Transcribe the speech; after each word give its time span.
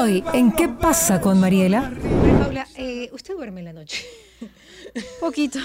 Hoy, 0.00 0.22
¿en 0.32 0.52
qué 0.52 0.68
pasa 0.68 1.20
con 1.20 1.40
Mariela? 1.40 1.92
Paula, 2.40 2.68
eh, 2.76 3.10
¿usted 3.12 3.34
duerme 3.34 3.62
en 3.62 3.64
la 3.64 3.72
noche? 3.72 4.06
Poquito. 5.20 5.58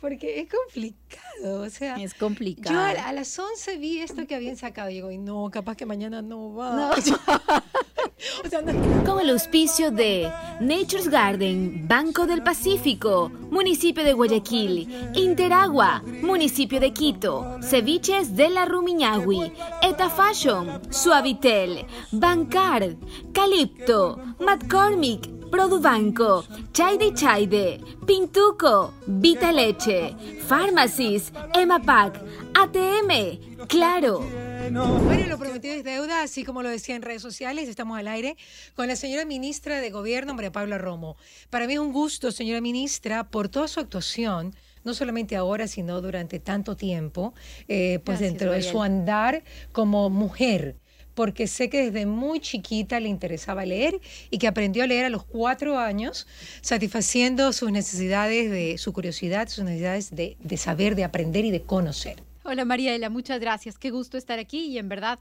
Porque 0.00 0.40
es 0.40 0.48
complicado, 0.50 1.62
o 1.62 1.70
sea. 1.70 1.94
Es 1.94 2.12
complicado. 2.12 2.74
Yo 2.74 2.80
a, 2.80 3.08
a 3.08 3.12
las 3.12 3.38
11 3.38 3.78
vi 3.78 4.00
esto 4.00 4.26
que 4.26 4.34
habían 4.34 4.56
sacado 4.56 4.90
y 4.90 4.94
digo, 4.94 5.12
y 5.12 5.18
no, 5.18 5.48
capaz 5.52 5.76
que 5.76 5.86
mañana 5.86 6.22
no 6.22 6.52
va. 6.54 6.90
o 8.44 8.48
sea, 8.48 8.62
no. 8.62 9.04
Con 9.04 9.20
el 9.20 9.30
auspicio 9.30 9.90
de 9.90 10.30
Nature's 10.60 11.08
Garden, 11.08 11.86
Banco 11.86 12.26
del 12.26 12.42
Pacífico, 12.42 13.30
Municipio 13.50 14.04
de 14.04 14.12
Guayaquil, 14.12 15.12
Interagua, 15.14 16.02
Municipio 16.22 16.80
de 16.80 16.92
Quito, 16.92 17.58
Ceviches 17.62 18.36
de 18.36 18.50
la 18.50 18.64
Rumiñahui, 18.64 19.52
Eta 19.82 20.10
Fashion, 20.10 20.80
Suavitel, 20.90 21.86
Bancard, 22.12 22.96
Calipto, 23.32 24.18
McCormick, 24.40 25.28
Produbanco, 25.50 26.44
Chaide 26.72 27.14
Chaide, 27.14 27.80
Pintuco, 28.04 28.92
Vita 29.06 29.52
Leche, 29.52 30.14
Pharmacies, 30.46 31.32
Emapac, 31.54 32.20
ATM, 32.54 33.66
Claro. 33.68 34.45
Bueno, 34.68 35.26
lo 35.28 35.38
prometido 35.38 35.74
es 35.74 35.84
deuda, 35.84 36.22
así 36.22 36.42
como 36.42 36.60
lo 36.60 36.68
decía 36.68 36.96
en 36.96 37.02
redes 37.02 37.22
sociales, 37.22 37.68
estamos 37.68 37.96
al 38.00 38.08
aire 38.08 38.36
con 38.74 38.88
la 38.88 38.96
señora 38.96 39.24
ministra 39.24 39.80
de 39.80 39.90
Gobierno, 39.90 40.34
María 40.34 40.50
Paula 40.50 40.76
Romo. 40.76 41.16
Para 41.50 41.68
mí 41.68 41.74
es 41.74 41.78
un 41.78 41.92
gusto, 41.92 42.32
señora 42.32 42.60
ministra, 42.60 43.30
por 43.30 43.48
toda 43.48 43.68
su 43.68 43.78
actuación 43.78 44.56
no 44.82 44.92
solamente 44.92 45.36
ahora, 45.36 45.68
sino 45.68 46.00
durante 46.00 46.40
tanto 46.40 46.76
tiempo, 46.76 47.32
eh, 47.68 48.00
pues 48.04 48.18
Gracias, 48.18 48.38
dentro 48.38 48.52
de 48.52 48.62
su 48.62 48.82
andar 48.82 49.44
como 49.70 50.10
mujer 50.10 50.74
porque 51.14 51.46
sé 51.46 51.70
que 51.70 51.90
desde 51.90 52.04
muy 52.04 52.40
chiquita 52.40 52.98
le 53.00 53.08
interesaba 53.08 53.64
leer 53.64 54.00
y 54.30 54.38
que 54.38 54.48
aprendió 54.48 54.82
a 54.82 54.86
leer 54.86 55.06
a 55.06 55.10
los 55.10 55.24
cuatro 55.24 55.78
años, 55.78 56.26
satisfaciendo 56.60 57.52
sus 57.52 57.70
necesidades 57.70 58.50
de 58.50 58.78
su 58.78 58.92
curiosidad, 58.92 59.48
sus 59.48 59.64
necesidades 59.64 60.14
de, 60.14 60.36
de 60.40 60.56
saber, 60.56 60.94
de 60.96 61.04
aprender 61.04 61.44
y 61.44 61.52
de 61.52 61.62
conocer. 61.62 62.25
Hola 62.48 62.64
Mariela, 62.64 63.10
muchas 63.10 63.40
gracias. 63.40 63.76
Qué 63.76 63.90
gusto 63.90 64.16
estar 64.16 64.38
aquí 64.38 64.66
y 64.66 64.78
en 64.78 64.88
verdad 64.88 65.18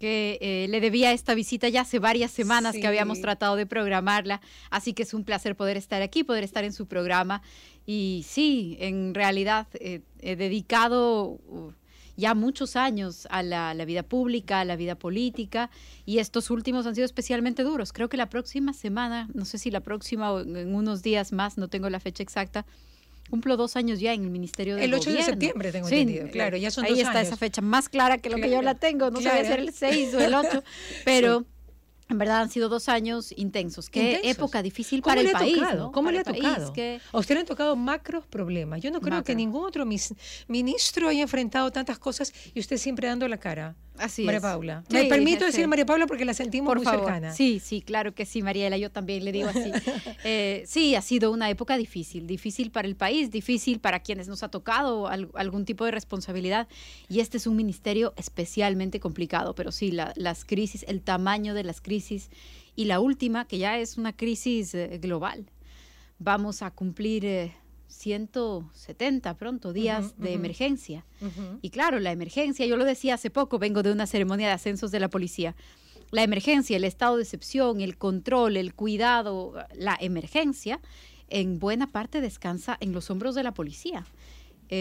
que 0.00 0.38
eh, 0.40 0.66
le 0.70 0.80
debía 0.80 1.12
esta 1.12 1.34
visita 1.34 1.68
ya 1.68 1.82
hace 1.82 1.98
varias 1.98 2.30
semanas 2.30 2.74
sí. 2.74 2.80
que 2.80 2.86
habíamos 2.86 3.20
tratado 3.20 3.56
de 3.56 3.66
programarla, 3.66 4.40
así 4.70 4.94
que 4.94 5.02
es 5.02 5.12
un 5.12 5.24
placer 5.24 5.56
poder 5.56 5.76
estar 5.76 6.00
aquí, 6.00 6.24
poder 6.24 6.42
estar 6.42 6.64
en 6.64 6.72
su 6.72 6.86
programa 6.86 7.42
y 7.84 8.24
sí, 8.26 8.78
en 8.80 9.14
realidad 9.14 9.66
eh, 9.74 10.00
he 10.20 10.36
dedicado... 10.36 11.38
Uh, 11.48 11.72
ya 12.16 12.32
muchos 12.34 12.76
años 12.76 13.26
a 13.28 13.42
la, 13.42 13.74
la, 13.74 13.84
vida 13.84 14.04
pública, 14.04 14.60
a 14.60 14.64
la 14.64 14.76
vida 14.76 14.94
política, 14.94 15.68
y 16.06 16.18
estos 16.18 16.48
últimos 16.48 16.86
han 16.86 16.94
sido 16.94 17.06
especialmente 17.06 17.64
duros. 17.64 17.92
Creo 17.92 18.08
que 18.08 18.16
la 18.16 18.28
próxima 18.28 18.72
semana, 18.72 19.28
no 19.34 19.44
sé 19.44 19.58
si 19.58 19.72
la 19.72 19.80
próxima 19.80 20.30
o 20.30 20.38
en 20.38 20.76
unos 20.76 21.02
días 21.02 21.32
más, 21.32 21.58
no 21.58 21.66
tengo 21.66 21.90
la 21.90 21.98
fecha 21.98 22.22
exacta, 22.22 22.66
cumplo 23.30 23.56
dos 23.56 23.76
años 23.76 24.00
ya 24.00 24.12
en 24.12 24.24
el 24.24 24.30
Ministerio 24.30 24.76
de 24.76 24.84
El 24.84 24.94
8 24.94 25.00
Gobierno. 25.00 25.18
de 25.18 25.30
septiembre, 25.32 25.72
tengo 25.72 25.88
sí, 25.88 25.96
entendido. 25.96 26.30
Claro, 26.30 26.56
ya 26.56 26.70
son 26.70 26.84
ahí 26.84 26.90
dos 26.90 27.00
está 27.00 27.10
años. 27.12 27.28
esa 27.28 27.36
fecha 27.36 27.62
más 27.62 27.88
clara 27.88 28.18
que 28.18 28.30
lo 28.30 28.36
claro. 28.36 28.50
que 28.50 28.56
yo 28.56 28.62
la 28.62 28.74
tengo. 28.74 29.10
No 29.10 29.18
claro. 29.20 29.36
sabía 29.36 29.50
ser 29.50 29.60
el 29.60 29.72
6 29.72 30.14
o 30.14 30.20
el 30.20 30.34
8, 30.34 30.62
pero... 31.04 31.40
Sí. 31.40 31.46
En 32.10 32.18
verdad 32.18 32.42
han 32.42 32.50
sido 32.50 32.68
dos 32.68 32.90
años 32.90 33.32
intensos. 33.34 33.88
Qué 33.88 34.16
intensos. 34.16 34.30
época 34.30 34.62
difícil 34.62 35.00
para 35.00 35.22
el 35.22 35.32
país. 35.32 35.56
¿no? 35.74 35.90
¿Cómo 35.90 36.08
para 36.08 36.12
le 36.12 36.18
ha 36.18 36.24
tocado? 36.24 36.72
Que... 36.74 37.00
A 37.10 37.18
usted 37.18 37.34
le 37.34 37.40
han 37.40 37.46
tocado 37.46 37.76
macros 37.76 38.26
problemas. 38.26 38.82
Yo 38.82 38.90
no 38.90 39.00
creo 39.00 39.12
Macro. 39.14 39.24
que 39.24 39.34
ningún 39.34 39.64
otro 39.64 39.86
ministro 39.86 41.08
haya 41.08 41.22
enfrentado 41.22 41.70
tantas 41.70 41.98
cosas 41.98 42.32
y 42.52 42.60
usted 42.60 42.76
siempre 42.76 43.08
dando 43.08 43.26
la 43.26 43.38
cara. 43.38 43.74
Así 43.98 44.24
María 44.24 44.38
es. 44.38 44.42
Paula. 44.42 44.84
Sí, 44.88 44.94
Me 44.96 45.04
permito 45.04 45.44
decir 45.44 45.68
María 45.68 45.86
Paula 45.86 46.06
porque 46.06 46.24
la 46.24 46.34
sentimos 46.34 46.68
Por 46.68 46.78
muy 46.78 46.84
favor. 46.84 47.04
cercana. 47.04 47.32
Sí, 47.32 47.60
sí, 47.60 47.80
claro 47.80 48.14
que 48.14 48.26
sí, 48.26 48.42
Mariela, 48.42 48.76
yo 48.76 48.90
también 48.90 49.24
le 49.24 49.30
digo 49.32 49.48
así. 49.48 49.70
eh, 50.24 50.64
sí, 50.66 50.94
ha 50.96 51.02
sido 51.02 51.30
una 51.30 51.48
época 51.48 51.76
difícil, 51.76 52.26
difícil 52.26 52.70
para 52.70 52.88
el 52.88 52.96
país, 52.96 53.30
difícil 53.30 53.78
para 53.78 54.00
quienes 54.00 54.26
nos 54.26 54.42
ha 54.42 54.48
tocado 54.48 55.06
al, 55.06 55.30
algún 55.34 55.64
tipo 55.64 55.84
de 55.84 55.92
responsabilidad 55.92 56.66
y 57.08 57.20
este 57.20 57.36
es 57.36 57.46
un 57.46 57.56
ministerio 57.56 58.14
especialmente 58.16 58.98
complicado, 59.00 59.54
pero 59.54 59.70
sí, 59.70 59.92
la, 59.92 60.12
las 60.16 60.44
crisis, 60.44 60.84
el 60.88 61.00
tamaño 61.00 61.54
de 61.54 61.62
las 61.64 61.80
crisis 61.80 62.30
y 62.76 62.86
la 62.86 62.98
última, 62.98 63.46
que 63.46 63.58
ya 63.58 63.78
es 63.78 63.96
una 63.96 64.12
crisis 64.12 64.74
eh, 64.74 64.98
global. 65.00 65.46
Vamos 66.18 66.62
a 66.62 66.70
cumplir... 66.70 67.24
Eh, 67.24 67.54
170 67.94 69.34
pronto 69.36 69.72
días 69.72 70.04
uh 70.04 70.08
-huh, 70.08 70.14
de 70.16 70.28
uh 70.28 70.32
-huh. 70.32 70.36
emergencia. 70.36 71.04
Uh 71.20 71.26
-huh. 71.26 71.58
Y 71.62 71.70
claro, 71.70 71.98
la 72.00 72.12
emergencia, 72.12 72.66
yo 72.66 72.76
lo 72.76 72.84
decía 72.84 73.14
hace 73.14 73.30
poco, 73.30 73.58
vengo 73.58 73.82
de 73.82 73.92
una 73.92 74.06
ceremonia 74.06 74.48
de 74.48 74.54
ascensos 74.54 74.90
de 74.90 75.00
la 75.00 75.08
policía. 75.08 75.54
La 76.10 76.22
emergencia, 76.22 76.76
el 76.76 76.84
estado 76.84 77.16
de 77.16 77.22
excepción, 77.22 77.80
el 77.80 77.96
control, 77.96 78.56
el 78.56 78.74
cuidado, 78.74 79.54
la 79.74 79.96
emergencia, 80.00 80.80
en 81.28 81.58
buena 81.58 81.90
parte 81.90 82.20
descansa 82.20 82.76
en 82.80 82.92
los 82.92 83.10
hombros 83.10 83.34
de 83.34 83.42
la 83.42 83.52
policía. 83.52 84.04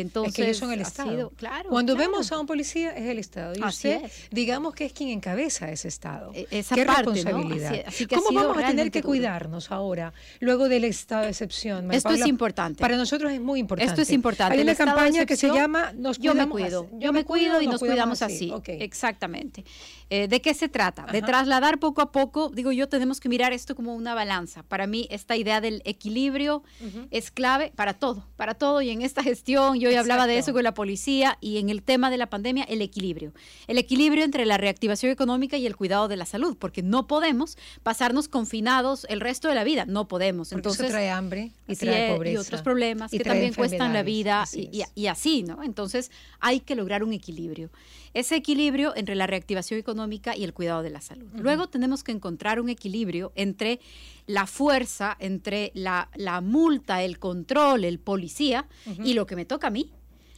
Entonces, 0.01 0.29
es 0.31 0.35
que 0.35 0.43
ellos 0.43 0.57
son 0.57 0.71
el 0.71 0.81
Estado. 0.81 1.11
Sido, 1.11 1.29
claro, 1.31 1.69
Cuando 1.69 1.95
claro. 1.95 2.11
vemos 2.11 2.31
a 2.31 2.39
un 2.39 2.45
policía 2.45 2.91
es 2.91 3.05
el 3.07 3.19
Estado. 3.19 3.53
Y 3.55 3.61
así 3.63 3.87
usted, 3.89 4.05
es. 4.05 4.27
digamos 4.31 4.73
que 4.73 4.85
es 4.85 4.93
quien 4.93 5.09
encabeza 5.09 5.71
ese 5.71 5.87
Estado. 5.87 6.31
Esa 6.51 6.75
¿Qué 6.75 6.85
parte, 6.85 7.03
responsabilidad? 7.11 7.71
¿no? 7.71 7.77
así, 7.77 7.83
así 7.87 8.05
que 8.05 8.15
¿Cómo 8.15 8.31
vamos 8.31 8.57
a 8.57 8.67
tener 8.67 8.91
que 8.91 9.01
duro. 9.01 9.09
cuidarnos 9.09 9.71
ahora, 9.71 10.13
luego 10.39 10.69
del 10.69 10.83
estado 10.83 11.23
de 11.23 11.29
excepción? 11.29 11.87
María 11.87 11.97
Esto 11.97 12.09
Paula? 12.09 12.25
es 12.25 12.29
importante. 12.29 12.79
Para 12.79 12.97
nosotros 12.97 13.31
es 13.31 13.41
muy 13.41 13.59
importante. 13.59 13.89
Esto 13.91 14.01
es 14.01 14.11
importante. 14.11 14.55
Hay 14.57 14.63
una 14.63 14.75
campaña 14.75 15.25
que 15.25 15.35
se 15.35 15.47
llama 15.47 15.93
Nos 15.93 16.19
Yo 16.19 16.33
me 16.35 16.47
cuido. 16.47 16.87
así. 16.87 16.95
Yo, 16.99 17.13
me 17.13 17.23
cuido 17.25 17.61
y 17.61 17.67
nos, 17.67 17.79
cuidamos, 17.79 18.21
así. 18.21 18.35
así. 18.35 18.51
Okay. 18.51 18.81
Exactamente. 18.81 19.63
Eh, 20.09 20.27
¿De 20.27 20.41
qué 20.41 20.53
se 20.53 20.69
trata? 20.69 21.03
Ajá. 21.03 21.11
De 21.11 21.21
trasladar 21.21 21.79
poco 21.79 22.01
a 22.01 22.11
poco, 22.11 22.49
digo 22.49 22.71
yo, 22.71 22.87
tenemos 22.87 23.19
que 23.19 23.29
mirar 23.29 23.53
esto 23.53 23.75
como 23.75 23.95
una 23.95 24.13
balanza. 24.13 24.63
Para 24.63 24.85
mí, 24.87 25.07
esta 25.09 25.35
idea 25.35 25.61
del 25.61 25.81
equilibrio 25.85 26.63
uh 26.81 26.85
-huh. 26.85 27.07
es 27.11 27.31
clave 27.31 27.71
para 27.75 27.93
todo, 27.93 28.25
para 28.35 28.53
todo. 28.53 28.81
Y 28.81 28.89
en 28.89 29.01
esta 29.01 29.23
gestión, 29.23 29.79
yo 29.83 29.91
ya 29.91 29.99
hablaba 29.99 30.27
de 30.27 30.37
eso 30.37 30.53
con 30.53 30.63
la 30.63 30.73
policía 30.73 31.37
y 31.41 31.57
en 31.57 31.69
el 31.69 31.83
tema 31.83 32.09
de 32.09 32.17
la 32.17 32.27
pandemia, 32.27 32.63
el 32.63 32.81
equilibrio. 32.81 33.33
El 33.67 33.77
equilibrio 33.77 34.23
entre 34.23 34.45
la 34.45 34.57
reactivación 34.57 35.11
económica 35.11 35.57
y 35.57 35.65
el 35.65 35.75
cuidado 35.75 36.07
de 36.07 36.17
la 36.17 36.25
salud, 36.25 36.57
porque 36.57 36.81
no 36.81 37.07
podemos 37.07 37.57
pasarnos 37.83 38.27
confinados 38.27 39.05
el 39.09 39.19
resto 39.19 39.47
de 39.47 39.55
la 39.55 39.63
vida. 39.63 39.85
No 39.85 40.07
podemos. 40.07 40.49
Porque 40.49 40.59
Entonces, 40.59 40.85
eso 40.85 40.91
trae 40.91 41.09
hambre 41.09 41.51
y 41.67 41.75
trae 41.75 42.07
es, 42.07 42.13
pobreza. 42.13 42.33
Y 42.33 42.37
otros 42.37 42.61
problemas 42.61 43.13
y 43.13 43.17
que 43.17 43.23
también 43.23 43.53
cuestan 43.53 43.93
la 43.93 44.03
vida 44.03 44.41
así 44.41 44.69
y, 44.71 44.81
y, 44.81 45.03
y 45.03 45.07
así, 45.07 45.43
¿no? 45.43 45.63
Entonces, 45.63 46.11
hay 46.39 46.59
que 46.59 46.75
lograr 46.75 47.03
un 47.03 47.13
equilibrio. 47.13 47.69
Ese 48.13 48.35
equilibrio 48.35 48.93
entre 48.95 49.15
la 49.15 49.27
reactivación 49.27 49.79
económica 49.79 50.35
y 50.35 50.43
el 50.43 50.53
cuidado 50.53 50.83
de 50.83 50.89
la 50.91 51.01
salud. 51.01 51.27
Uh 51.33 51.37
-huh. 51.37 51.41
Luego 51.41 51.67
tenemos 51.67 52.03
que 52.03 52.11
encontrar 52.11 52.59
un 52.59 52.69
equilibrio 52.69 53.31
entre 53.35 53.79
la 54.27 54.45
fuerza, 54.45 55.15
entre 55.19 55.71
la, 55.73 56.09
la 56.15 56.41
multa, 56.41 57.03
el 57.03 57.17
control, 57.17 57.85
el 57.85 57.99
policía 57.99 58.67
uh 58.85 58.89
-huh. 58.91 59.05
y 59.07 59.13
lo 59.13 59.25
que 59.25 59.35
me 59.35 59.45
toca 59.45 59.67
a 59.67 59.71
mí. 59.71 59.91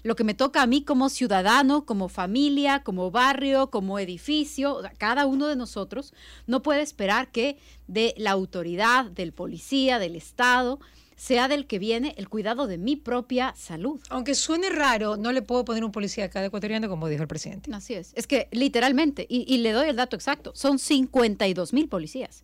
Lo 0.04 0.16
que 0.16 0.24
me 0.24 0.36
toca 0.36 0.62
a 0.62 0.68
mí 0.68 0.84
como 0.84 1.10
ciudadano, 1.10 1.84
como 1.88 2.10
familia, 2.10 2.84
como 2.84 3.10
barrio, 3.10 3.72
como 3.72 3.98
edificio, 3.98 4.82
cada 5.00 5.26
uno 5.26 5.48
de 5.48 5.56
nosotros 5.56 6.14
no 6.46 6.62
puede 6.62 6.82
esperar 6.82 7.32
que 7.32 7.58
de 7.88 8.14
la 8.16 8.30
autoridad, 8.30 9.06
del 9.10 9.32
policía, 9.34 9.98
del 9.98 10.16
Estado, 10.16 10.80
sea 11.16 11.48
del 11.48 11.66
que 11.66 11.80
viene 11.80 12.14
el 12.18 12.30
cuidado 12.30 12.68
de 12.68 12.78
mi 12.78 12.96
propia 12.96 13.54
salud. 13.56 14.00
Aunque 14.10 14.36
suene 14.36 14.70
raro, 14.70 15.18
no 15.18 15.32
le 15.32 15.42
puedo 15.42 15.66
poner 15.66 15.84
un 15.84 15.92
policía 15.92 16.26
a 16.26 16.30
cada 16.30 16.48
ecuatoriano, 16.48 16.90
como 16.90 17.08
dijo 17.08 17.22
el 17.22 17.28
presidente. 17.28 17.72
Así 17.74 17.94
es. 17.94 18.12
Es 18.16 18.28
que 18.28 18.48
literalmente, 18.52 19.26
y, 19.30 19.46
y 19.54 19.60
le 19.60 19.72
doy 19.72 19.90
el 19.90 19.96
dato 19.96 20.16
exacto, 20.16 20.52
son 20.56 20.80
52 20.80 21.74
mil 21.74 21.88
policías. 21.88 22.44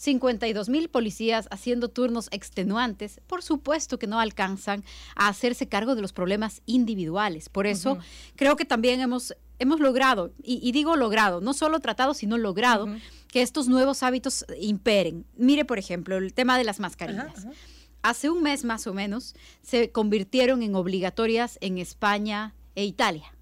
52 0.00 0.70
mil 0.70 0.88
policías 0.88 1.46
haciendo 1.50 1.88
turnos 1.88 2.28
extenuantes, 2.30 3.20
por 3.26 3.42
supuesto 3.42 3.98
que 3.98 4.06
no 4.06 4.18
alcanzan 4.18 4.82
a 5.14 5.28
hacerse 5.28 5.68
cargo 5.68 5.94
de 5.94 6.00
los 6.00 6.14
problemas 6.14 6.62
individuales. 6.64 7.50
Por 7.50 7.66
eso 7.66 7.92
uh 7.92 7.96
-huh. 7.96 8.02
creo 8.34 8.56
que 8.56 8.64
también 8.64 9.00
hemos, 9.00 9.34
hemos 9.58 9.78
logrado, 9.78 10.32
y, 10.42 10.58
y, 10.66 10.72
digo 10.72 10.96
logrado, 10.96 11.42
no 11.42 11.52
solo 11.52 11.80
tratado, 11.80 12.14
sino 12.14 12.38
logrado, 12.38 12.86
uh 12.86 12.88
-huh. 12.88 13.00
que 13.28 13.42
estos 13.42 13.68
nuevos 13.68 14.02
hábitos 14.02 14.46
imperen. 14.58 15.26
Mire, 15.36 15.66
por 15.66 15.78
ejemplo, 15.78 16.16
el 16.16 16.32
tema 16.32 16.56
de 16.56 16.64
las 16.64 16.80
mascarillas. 16.80 17.44
Uh 17.44 17.48
-huh. 17.48 17.54
Hace 18.02 18.30
un 18.30 18.42
mes 18.42 18.64
más 18.64 18.86
o 18.86 18.94
menos 18.94 19.34
se 19.62 19.90
convirtieron 19.90 20.62
en 20.62 20.74
obligatorias 20.74 21.58
en 21.60 21.78
España 21.78 22.54
e 22.74 22.84
Italia. 22.84 23.32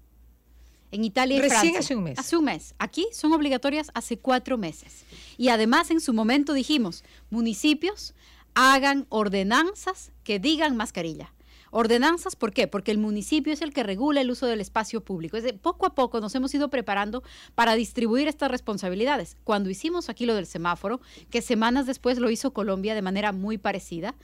En 0.91 1.03
Italia 1.03 1.37
y 1.37 1.41
Recién 1.41 1.59
Francia. 1.59 1.79
hace 1.79 1.95
un 1.95 2.03
mes. 2.03 2.19
Hace 2.19 2.37
un 2.37 2.45
mes. 2.45 2.75
Aquí 2.79 3.07
son 3.13 3.31
obligatorias 3.33 3.91
hace 3.93 4.17
cuatro 4.17 4.57
meses. 4.57 5.05
Y 5.37 5.49
además 5.49 5.91
en 5.91 6.01
su 6.01 6.13
momento 6.13 6.53
dijimos, 6.53 7.03
municipios 7.29 8.15
hagan 8.55 9.05
ordenanzas 9.09 10.11
que 10.23 10.39
digan 10.39 10.75
mascarilla. 10.75 11.31
Ordenanzas, 11.71 12.35
¿por 12.35 12.51
qué? 12.51 12.67
Porque 12.67 12.91
el 12.91 12.97
municipio 12.97 13.53
es 13.53 13.61
el 13.61 13.73
que 13.73 13.83
regula 13.83 14.21
el 14.21 14.31
uso 14.31 14.47
del 14.47 14.59
espacio 14.59 15.01
público. 15.01 15.37
Es 15.37 15.43
de, 15.43 15.53
poco 15.53 15.85
a 15.85 15.93
poco 15.93 16.19
nos 16.19 16.33
hemos 16.33 16.53
ido 16.55 16.69
preparando 16.69 17.23
para 17.53 17.75
distribuir 17.75 18.27
estas 18.27 18.49
responsabilidades. 18.49 19.37
Cuando 19.43 19.69
hicimos 19.69 20.09
aquí 20.09 20.25
lo 20.25 20.33
del 20.33 20.47
semáforo, 20.47 20.99
que 21.29 21.41
semanas 21.41 21.85
después 21.85 22.17
lo 22.17 22.31
hizo 22.31 22.53
Colombia 22.53 22.95
de 22.95 23.03
manera 23.03 23.31
muy 23.31 23.59
parecida, 23.59 24.15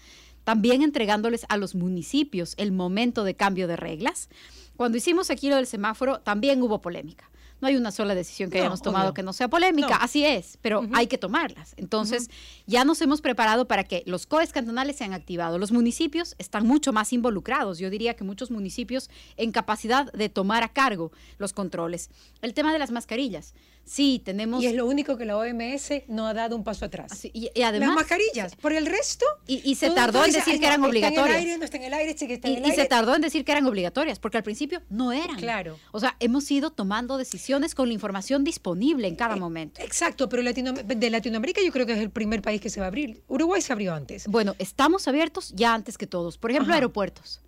también 0.46 0.82
entregándoles 0.82 1.46
a 1.50 1.58
los 1.58 1.76
municipios 1.76 2.54
el 2.58 2.72
momento 2.72 3.26
de 3.26 3.36
cambio 3.36 3.68
de 3.68 3.76
reglas. 3.76 4.30
Cuando 4.78 4.98
hicimos 4.98 5.30
aquí 5.30 5.50
lo 5.50 5.58
del 5.58 5.68
semáforo, 5.68 6.20
también 6.22 6.62
hubo 6.62 6.80
polémica. 6.82 7.30
No 7.62 7.70
hay 7.70 7.78
una 7.78 7.92
sola 7.92 8.14
decisión 8.16 8.50
que 8.50 8.58
No, 8.58 8.64
hayamos 8.66 8.82
tomado 8.82 9.06
obvio. 9.06 9.14
que 9.14 9.24
no 9.24 9.32
sea 9.32 9.48
polémica, 9.48 9.88
No. 9.88 9.96
así 10.02 10.26
es, 10.26 10.58
pero 10.62 10.86
hay 10.92 11.08
que 11.08 11.18
tomarlas. 11.18 11.74
Entonces, 11.78 12.30
ya 12.68 12.84
nos 12.84 13.02
hemos 13.02 13.22
preparado 13.22 13.66
para 13.66 13.86
que 13.86 14.04
los 14.06 14.28
COEs 14.28 14.52
cantonales 14.52 14.98
se 14.98 15.06
han 15.06 15.14
activado. 15.14 15.58
Los 15.58 15.72
municipios 15.72 16.36
están 16.38 16.68
mucho 16.68 16.92
más 16.92 17.14
involucrados. 17.14 17.80
Yo 17.80 17.90
diría 17.90 18.16
que 18.16 18.26
muchos 18.26 18.52
municipios 18.52 19.10
en 19.38 19.54
capacidad 19.54 20.12
de 20.12 20.28
tomar 20.28 20.64
a 20.64 20.70
cargo 20.70 21.14
los 21.38 21.54
controles. 21.54 22.10
El 22.42 22.54
tema 22.54 22.74
de 22.74 22.80
las 22.80 22.92
mascarillas. 22.92 23.54
Sí, 23.86 24.20
tenemos... 24.26 24.64
Y 24.64 24.66
es 24.66 24.74
lo 24.74 24.88
único 24.88 25.16
que 25.16 25.26
la 25.26 25.38
OMS 25.38 25.92
no 26.08 26.26
ha 26.26 26.34
dado 26.34 26.56
un 26.56 26.64
paso 26.64 26.86
atrás. 26.86 27.12
así- 27.12 27.30
y, 27.34 27.52
y 27.54 27.62
además... 27.62 27.90
Las 27.90 27.96
mascarillas. 27.98 28.56
Por 28.56 28.74
el 28.74 28.88
resto. 28.88 29.26
Y, 29.48 29.62
y 29.64 29.76
se 29.76 29.92
tardó 29.92 30.26
en 30.26 30.32
decir 30.32 30.54
"Ay, 30.54 30.60
que 30.60 30.66
eran 30.66 30.82
no, 30.82 30.88
Está 30.88 30.98
en 30.98 31.04
obligatorias. 31.14 31.38
el 31.38 31.46
aire, 31.46 31.58
no 31.60 31.66
está 31.66 31.78
en 31.78 31.84
el 31.84 31.94
aire, 31.94 32.12
está 32.12 32.26
Y, 32.26 32.34
en 32.34 32.46
el 32.46 32.52
y 32.68 32.72
aire. 32.72 32.76
se 32.76 32.86
tardó 32.88 33.14
en 33.16 33.22
decir 33.22 33.46
que 33.46 33.52
eran 33.52 33.66
obligatorias, 33.68 34.18
porque 34.18 34.38
al 34.38 34.44
principio 34.44 34.82
no 34.90 35.12
eran. 35.12 35.36
Claro. 35.38 35.78
O 35.92 36.00
sea, 36.00 36.16
hemos 36.20 36.50
ido 36.50 36.72
tomando 36.72 37.18
decisiones 37.18 37.76
con 37.76 37.88
la 37.88 37.94
información 37.94 38.44
disponible 38.44 39.08
en 39.08 39.14
Eh, 39.14 39.18
cada 39.18 39.36
momento. 39.36 39.82
Exacto, 39.82 40.28
pero 40.30 40.42
Latino- 40.42 40.74
de 40.74 41.10
Latinoamérica 41.12 41.62
yo 41.64 41.72
creo 41.72 41.86
que 41.86 41.94
es 41.94 42.00
el 42.00 42.10
primer 42.10 42.42
país 42.42 42.60
que 42.62 42.72
se 42.72 42.80
va 42.80 42.88
a 42.88 42.90
abrir. 42.90 43.22
Uruguay 43.28 43.62
se 43.62 43.72
abrió 43.72 43.94
antes. 43.94 44.28
Bueno, 44.28 44.56
estamos 44.58 45.08
abiertos 45.08 45.52
ya 45.56 45.74
antes 45.76 45.98
que 45.98 46.08
todos. 46.08 46.40
Por 46.40 46.50
ejemplo, 46.50 46.72
Ajá. 46.72 46.78
aeropuertos. 46.78 47.40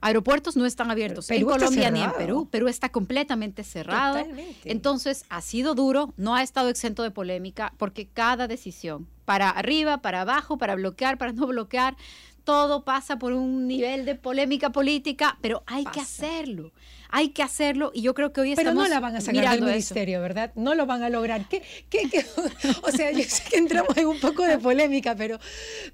Aeropuertos 0.00 0.56
no 0.56 0.64
están 0.64 0.90
abiertos 0.90 1.30
en 1.30 1.36
Perú 1.36 1.50
está 1.50 1.58
Colombia 1.58 1.90
ni 1.90 2.02
en. 2.02 2.12
Perú. 2.12 2.48
Perú 2.50 2.68
está 2.68 2.88
completamente 2.88 3.64
cerrado. 3.64 4.18
Totalmente. 4.18 4.72
Entonces, 4.72 5.24
ha 5.28 5.40
sido 5.42 5.74
duro, 5.74 6.14
no 6.16 6.34
ha 6.34 6.42
estado 6.42 6.68
exento 6.68 7.02
de 7.02 7.10
polémica, 7.10 7.74
porque 7.76 8.08
cada 8.08 8.48
decisión, 8.48 9.06
para 9.26 9.50
arriba, 9.50 9.98
para 9.98 10.22
abajo, 10.22 10.56
para 10.56 10.74
bloquear, 10.74 11.18
para 11.18 11.32
no 11.32 11.46
bloquear, 11.46 11.96
todo 12.44 12.84
pasa 12.84 13.18
por 13.18 13.32
un 13.32 13.66
nivel 13.66 14.04
de 14.04 14.14
polémica 14.14 14.70
política, 14.70 15.38
pero 15.40 15.62
hay 15.66 15.84
que 15.84 16.00
hacerlo. 16.00 16.72
Hay 17.12 17.30
que 17.30 17.42
hacerlo 17.42 17.90
y 17.92 18.02
yo 18.02 18.14
creo 18.14 18.32
que 18.32 18.40
hoy 18.40 18.54
Pero 18.54 18.68
estamos 18.70 18.84
no 18.84 18.88
la 18.94 19.00
van 19.00 19.16
a 19.16 19.20
sacar 19.20 19.42
del 19.50 19.58
eso. 19.58 19.64
ministerio, 19.66 20.20
¿verdad? 20.20 20.52
No 20.54 20.76
lo 20.76 20.86
van 20.86 21.02
a 21.02 21.08
lograr. 21.10 21.48
¿Qué, 21.48 21.60
qué, 21.88 22.08
qué? 22.08 22.24
O 22.84 22.92
sea, 22.92 23.10
yo 23.10 23.24
sé 23.24 23.42
que 23.50 23.56
entramos 23.56 23.96
en 23.96 24.06
un 24.06 24.20
poco 24.20 24.44
de 24.44 24.58
polémica, 24.58 25.16
pero, 25.16 25.38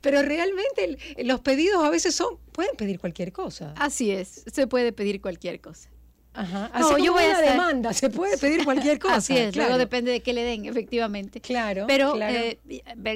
pero 0.02 0.22
realmente 0.22 0.98
los 1.24 1.40
pedidos 1.40 1.82
a 1.82 1.88
veces 1.88 2.14
son, 2.14 2.36
pueden 2.52 2.76
pedir 2.76 3.00
cualquier 3.00 3.32
cosa. 3.32 3.72
Así 3.78 4.10
es, 4.10 4.44
se 4.52 4.66
puede 4.66 4.92
pedir 4.92 5.22
cualquier 5.22 5.60
cosa. 5.60 5.88
Ajá. 6.36 6.70
No, 6.78 6.90
Así 6.92 7.02
yo 7.04 7.12
como 7.12 7.22
voy 7.22 7.24
a 7.24 7.28
una 7.30 7.38
estar- 7.40 7.52
demanda, 7.52 7.92
se 7.92 8.10
puede 8.10 8.36
pedir 8.38 8.64
cualquier 8.64 8.98
cosa. 9.00 9.16
Así 9.16 9.36
es, 9.36 9.52
claro. 9.52 9.70
luego 9.70 9.78
depende 9.78 10.10
de 10.10 10.20
qué 10.20 10.32
le 10.32 10.42
den, 10.44 10.66
efectivamente. 10.66 11.40
Claro, 11.40 11.84
Pero 11.86 12.12
claro. 12.12 12.34
eh, 12.36 12.58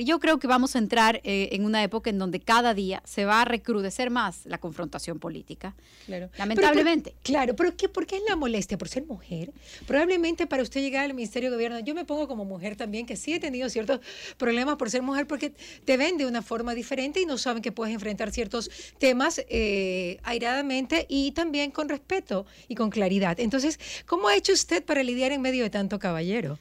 yo 0.05 0.19
creo 0.20 0.38
que 0.38 0.46
vamos 0.46 0.75
a 0.75 0.78
entrar 0.78 1.20
eh, 1.25 1.50
en 1.52 1.64
una 1.64 1.82
época 1.82 2.08
en 2.11 2.19
donde 2.19 2.40
cada 2.40 2.72
día 2.75 3.02
se 3.05 3.25
va 3.25 3.43
a 3.43 3.44
recrudecer 3.44 4.11
más 4.11 4.46
la 4.46 4.58
confrontación 4.58 5.19
política. 5.19 5.75
Claro. 6.06 6.31
Lamentablemente. 6.38 7.11
Pero 7.11 7.17
por- 7.17 7.22
claro, 7.22 7.56
pero 7.56 7.76
¿qué, 7.76 7.88
¿por 7.88 8.06
qué 8.06 8.17
es 8.17 8.22
la 8.28 8.37
molestia? 8.37 8.78
¿Por 8.78 8.88
ser 8.88 9.05
mujer? 9.06 9.52
Probablemente 9.87 10.46
para 10.46 10.62
usted 10.62 10.81
llegar 10.81 11.05
al 11.05 11.14
Ministerio 11.14 11.50
de 11.50 11.56
Gobierno, 11.56 11.78
yo 11.81 11.94
me 11.94 12.05
pongo 12.05 12.26
como 12.26 12.44
mujer 12.44 12.76
también, 12.76 13.05
que 13.06 13.17
sí 13.17 13.34
he 13.34 13.40
tenido 13.40 13.69
ciertos 13.69 14.00
problemas 14.38 14.76
por 14.76 14.88
ser 14.90 15.02
mujer, 15.02 15.26
porque 15.26 15.52
te 15.84 15.96
ven 15.96 16.17
de 16.17 16.26
una 16.26 16.40
forma 16.43 16.75
diferente 16.75 17.20
y 17.20 17.26
no 17.26 17.37
saben 17.37 17.62
que 17.62 17.70
puedes 17.72 17.93
enfrentar 17.94 18.31
ciertos 18.31 18.70
temas 18.99 19.43
eh, 19.49 20.19
airadamente 20.22 21.06
y 21.08 21.32
también 21.32 21.70
con 21.70 21.88
respeto 21.88 22.46
y 22.69 22.75
con 22.75 22.88
claridad. 22.90 23.09
Entonces, 23.38 23.78
¿cómo 24.06 24.28
ha 24.28 24.36
hecho 24.36 24.52
usted 24.52 24.84
para 24.84 25.02
lidiar 25.02 25.32
en 25.32 25.40
medio 25.40 25.62
de 25.62 25.70
tanto 25.70 25.98
caballero? 25.98 26.58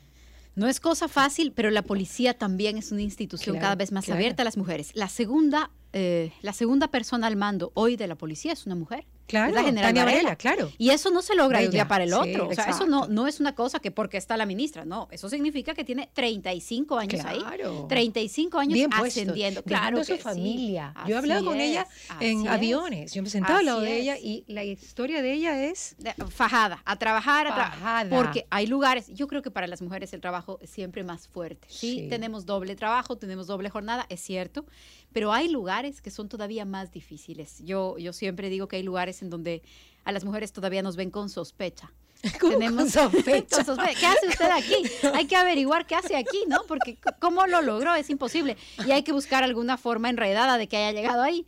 No 0.56 0.68
es 0.68 0.80
cosa 0.80 1.08
fácil, 1.08 1.54
pero 1.54 1.70
la 1.70 1.84
policía 1.84 2.34
también 2.34 2.78
es 2.78 2.92
una 2.92 3.02
institución 3.02 3.56
Claro, 3.56 3.64
cada 3.64 3.76
vez 3.76 3.92
más 3.92 4.06
claro. 4.06 4.18
abierta 4.18 4.42
a 4.42 4.46
las 4.46 4.58
mujeres. 4.58 4.92
La 4.94 5.08
segunda, 5.08 5.72
eh, 5.94 6.32
la 6.42 6.54
segunda 6.54 6.90
persona 6.90 7.28
al 7.28 7.36
mando 7.36 7.72
hoy 7.76 7.96
de 7.96 8.08
la 8.08 8.16
policía 8.16 8.54
es 8.54 8.66
una 8.66 8.76
mujer. 8.76 9.06
Claro, 9.30 9.50
es 9.50 9.56
la 9.56 9.64
general 9.64 9.90
Tania 9.94 10.06
Varela. 10.06 10.36
Claro. 10.36 10.72
Y 10.78 10.90
eso 10.90 11.12
no 11.12 11.22
se 11.22 11.36
logra 11.36 11.60
de 11.60 11.68
un 11.68 11.72
día 11.72 11.88
para 11.88 12.04
el 12.04 12.10
sí, 12.10 12.16
otro. 12.16 12.48
o 12.50 12.54
sea, 12.54 12.66
eso 12.66 12.86
no, 12.88 13.08
no 13.08 13.28
es 13.28 13.40
una 13.40 13.54
cosa 13.56 13.80
que 13.80 13.92
porque 13.92 14.18
está 14.18 14.36
la 14.38 14.46
ministra, 14.46 14.86
no. 14.86 15.08
Eso 15.12 15.30
significa 15.30 15.74
que 15.76 15.84
tiene 15.84 16.10
35 16.14 16.98
años 16.98 17.24
ahí. 17.26 17.40
Claro. 17.40 17.86
35 17.88 18.60
años 18.60 18.74
Bien 18.74 18.90
puesto, 18.90 19.22
ascendiendo. 19.22 19.62
dejando 19.62 19.92
Claro 19.92 20.04
su 20.04 20.12
que 20.14 20.18
sí. 20.18 20.24
familia. 20.24 20.94
Yo 21.08 21.16
he 21.16 21.18
hablado 21.20 21.46
con 21.46 21.60
ella 21.62 21.88
en 22.20 22.42
es. 22.42 22.48
aviones. 22.48 23.14
Yo 23.14 23.22
me 23.24 23.30
sentaba 23.30 23.60
al 23.60 23.66
lado 23.66 23.82
de 23.82 24.00
ella 24.00 24.18
y 24.18 24.44
la 24.48 24.64
historia 24.64 25.22
de 25.22 25.34
ella 25.34 25.64
es 25.66 25.96
Fajada, 26.30 26.82
a 26.86 26.96
trabajar, 26.98 27.48
a 27.48 27.52
tra- 27.52 27.70
Fajada. 27.72 28.16
porque 28.16 28.46
hay 28.50 28.68
lugares, 28.68 29.08
yo 29.14 29.28
creo 29.28 29.42
que 29.42 29.52
para 29.52 29.68
las 29.68 29.82
mujeres 29.82 30.12
el 30.14 30.22
trabajo 30.22 30.58
es 30.62 30.70
siempre 30.70 31.04
más 31.04 31.28
fuerte. 31.28 31.68
Sí, 31.70 31.90
Sí. 32.00 32.08
tenemos 32.10 32.46
doble 32.46 32.76
trabajo, 32.76 33.18
tenemos 33.18 33.48
doble 33.48 33.70
jornada, 33.70 34.06
es 34.10 34.22
cierto, 34.22 34.66
pero 35.12 35.34
hay 35.34 35.48
lugares 35.50 36.02
que 36.02 36.12
son 36.12 36.30
todavía 36.30 36.66
más 36.66 36.92
difíciles. 36.92 37.62
Yo, 37.64 37.98
yo 37.98 38.14
siempre 38.14 38.50
digo 38.50 38.68
que 38.68 38.76
hay 38.78 38.84
lugares 38.84 39.19
en 39.22 39.30
donde 39.30 39.62
a 40.06 40.12
las 40.12 40.24
mujeres 40.24 40.52
todavía 40.52 40.82
nos 40.82 40.96
ven 40.96 41.12
con 41.12 41.30
sospecha. 41.30 41.92
¿Cómo 42.40 42.60
con 42.60 42.90
sospecha? 42.90 43.58
con 43.58 43.66
sospecha. 43.66 44.00
¿Qué 44.00 44.06
hace 44.06 44.28
usted 44.28 44.50
aquí? 44.52 44.84
Hay 45.14 45.26
que 45.26 45.36
averiguar 45.36 45.86
qué 45.88 45.96
hace 45.96 46.18
aquí, 46.18 46.44
¿no? 46.48 46.64
Porque 46.68 46.98
cómo 47.20 47.48
lo 47.48 47.62
logró 47.62 47.96
es 47.96 48.10
imposible. 48.10 48.58
Y 48.86 48.92
hay 48.92 49.04
que 49.04 49.14
buscar 49.14 49.44
alguna 49.44 49.78
forma 49.78 50.10
enredada 50.10 50.58
de 50.58 50.68
que 50.68 50.78
haya 50.78 50.92
llegado 50.92 51.22
ahí. 51.22 51.46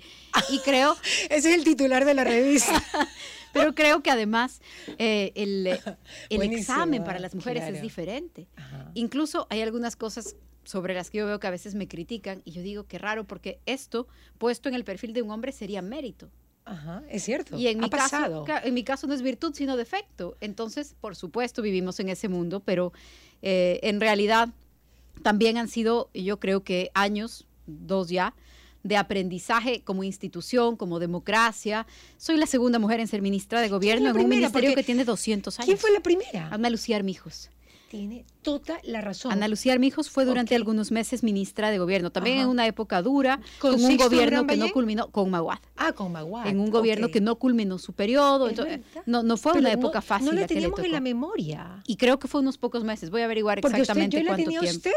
Y 0.49 0.59
creo 0.59 0.95
Ese 1.29 1.51
es 1.51 1.57
el 1.57 1.63
titular 1.63 2.05
de 2.05 2.13
la 2.13 2.23
revista. 2.23 2.81
pero 3.53 3.75
creo 3.75 4.01
que 4.01 4.11
además 4.11 4.61
eh, 4.97 5.33
el, 5.35 5.67
eh, 5.67 5.81
el 6.29 6.41
examen 6.53 7.03
para 7.03 7.19
las 7.19 7.35
mujeres 7.35 7.63
claro. 7.63 7.75
es 7.75 7.81
diferente. 7.81 8.47
Ajá. 8.55 8.91
Incluso 8.93 9.47
hay 9.49 9.61
algunas 9.61 9.95
cosas 9.97 10.35
sobre 10.63 10.93
las 10.93 11.09
que 11.09 11.17
yo 11.17 11.25
veo 11.25 11.39
que 11.39 11.47
a 11.47 11.51
veces 11.51 11.75
me 11.75 11.87
critican 11.87 12.41
y 12.45 12.51
yo 12.51 12.61
digo 12.61 12.85
que 12.85 12.97
raro 12.97 13.25
porque 13.25 13.59
esto 13.65 14.07
puesto 14.37 14.69
en 14.69 14.75
el 14.75 14.83
perfil 14.83 15.11
de 15.13 15.21
un 15.21 15.31
hombre 15.31 15.51
sería 15.51 15.81
mérito. 15.81 16.29
Ajá, 16.65 17.03
es 17.09 17.23
cierto. 17.23 17.57
Y 17.57 17.67
en 17.67 17.79
ha 17.79 17.83
mi, 17.83 17.89
caso, 17.89 18.45
en 18.63 18.73
mi 18.73 18.83
caso 18.83 19.07
no 19.07 19.13
es 19.13 19.21
virtud 19.21 19.53
sino 19.53 19.77
defecto. 19.77 20.37
Entonces, 20.41 20.95
por 20.99 21.15
supuesto, 21.15 21.61
vivimos 21.61 21.99
en 21.99 22.09
ese 22.09 22.29
mundo, 22.29 22.59
pero 22.59 22.93
eh, 23.41 23.79
en 23.83 23.99
realidad 23.99 24.49
también 25.23 25.57
han 25.57 25.67
sido, 25.67 26.09
yo 26.13 26.39
creo 26.39 26.63
que 26.63 26.91
años, 26.93 27.47
dos 27.65 28.09
ya, 28.09 28.33
de 28.83 28.97
aprendizaje 28.97 29.81
como 29.81 30.03
institución, 30.03 30.75
como 30.75 30.99
democracia. 30.99 31.85
Soy 32.17 32.37
la 32.37 32.47
segunda 32.47 32.79
mujer 32.79 32.99
en 32.99 33.07
ser 33.07 33.21
ministra 33.21 33.61
de 33.61 33.69
gobierno 33.69 34.09
en 34.09 34.17
un 34.17 34.29
ministerio 34.29 34.73
que 34.73 34.83
tiene 34.83 35.05
200 35.05 35.59
años. 35.59 35.65
¿Quién 35.65 35.77
fue 35.77 35.91
la 35.91 35.99
primera? 35.99 36.49
Ana 36.51 36.69
Lucía 36.69 36.95
Armijos. 36.95 37.49
Tiene 37.91 38.23
toda 38.41 38.79
la 38.83 39.01
razón. 39.01 39.33
Ana 39.33 39.49
Lucía 39.49 39.73
Armijos 39.73 40.09
fue 40.09 40.23
durante 40.23 40.55
algunos 40.55 40.91
meses 40.91 41.23
ministra 41.23 41.71
de 41.71 41.77
gobierno, 41.77 42.09
también 42.09 42.37
Ajá. 42.37 42.43
en 42.45 42.49
una 42.49 42.65
época 42.65 43.01
dura, 43.01 43.41
¿Con 43.59 43.73
con, 43.73 43.83
un 43.83 43.97
gobierno 43.97 44.47
que 44.47 44.55
no 44.55 44.71
culminó, 44.71 45.09
con 45.11 45.29
Maguad 45.29 45.59
ah, 45.75 45.91
con 45.91 46.09
Maguad. 46.13 46.47
en 46.47 46.61
un 46.61 46.71
gobierno 46.71 47.09
que 47.11 47.19
no 47.19 47.35
culminó 47.35 47.77
su 47.79 47.91
periodo. 47.91 48.47
Entonces, 48.47 48.79
no, 49.05 49.23
no 49.23 49.35
fue 49.35 49.51
Pero 49.51 49.59
una 49.67 49.73
no- 49.73 49.79
época 49.79 50.01
fácil 50.01 50.27
No 50.27 50.31
la 50.31 50.39
la 50.41 50.47
que 50.47 50.53
le 50.53 50.61
teníamos 50.61 50.79
en 50.79 50.91
la 50.93 51.01
memoria. 51.01 51.83
Y 51.85 51.97
creo 51.97 52.17
que 52.17 52.29
fue 52.29 52.39
unos 52.39 52.57
pocos 52.57 52.85
meses. 52.85 53.09
Voy 53.09 53.23
a 53.23 53.25
averiguar 53.25 53.59
Porque 53.59 53.81
usted, 53.81 53.81
exactamente 53.81 54.17
yo 54.19 54.23
la 54.23 54.29
cuánto 54.29 54.43
tenía 54.45 54.59
a 54.59 54.61
tiempo. 54.61 54.77
usted 54.77 54.91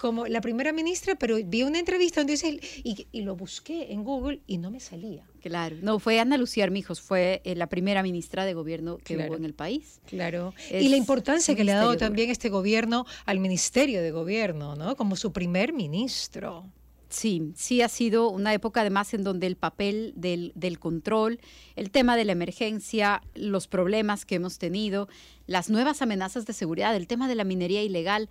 como 0.00 0.26
la 0.26 0.40
primera 0.40 0.72
ministra, 0.72 1.14
pero 1.14 1.36
vi 1.44 1.62
una 1.62 1.78
entrevista 1.78 2.20
donde 2.20 2.32
dice, 2.32 2.58
y, 2.82 3.06
y 3.12 3.20
lo 3.20 3.36
busqué 3.36 3.92
en 3.92 4.02
Google 4.02 4.40
y 4.46 4.56
no 4.56 4.70
me 4.70 4.80
salía. 4.80 5.24
Claro. 5.42 5.76
No, 5.82 5.98
fue 5.98 6.18
Ana 6.18 6.38
Lucía 6.38 6.64
Armijos, 6.64 7.02
fue 7.02 7.42
eh, 7.44 7.54
la 7.54 7.66
primera 7.68 8.02
ministra 8.02 8.46
de 8.46 8.54
gobierno 8.54 8.96
que 8.96 9.14
Claro. 9.14 9.30
hubo 9.30 9.36
en 9.36 9.44
el 9.44 9.52
país. 9.52 10.00
Claro. 10.06 10.54
Es 10.70 10.82
y 10.82 10.88
la 10.88 10.96
importancia 10.96 11.54
que 11.54 11.64
le 11.64 11.72
ha 11.72 11.76
dado 11.76 11.96
también 11.98 12.30
este 12.30 12.48
gobierno 12.48 13.04
al 13.26 13.40
Ministerio 13.40 14.00
de 14.00 14.10
Gobierno, 14.10 14.74
¿no? 14.74 14.96
Como 14.96 15.16
su 15.16 15.32
primer 15.32 15.72
ministro. 15.74 16.64
Sí, 17.10 17.52
sí 17.56 17.82
ha 17.82 17.88
sido 17.88 18.30
una 18.30 18.54
época 18.54 18.82
además 18.82 19.12
en 19.14 19.24
donde 19.24 19.48
el 19.48 19.56
papel 19.56 20.12
del, 20.14 20.52
del 20.54 20.78
control, 20.78 21.40
el 21.74 21.90
tema 21.90 22.16
de 22.16 22.24
la 22.24 22.32
emergencia, 22.32 23.20
los 23.34 23.66
problemas 23.66 24.24
que 24.24 24.36
hemos 24.36 24.58
tenido, 24.58 25.08
las 25.48 25.70
nuevas 25.70 26.02
amenazas 26.02 26.46
de 26.46 26.52
seguridad, 26.52 26.94
el 26.94 27.08
tema 27.08 27.26
de 27.26 27.34
la 27.34 27.42
minería 27.42 27.82
ilegal, 27.82 28.28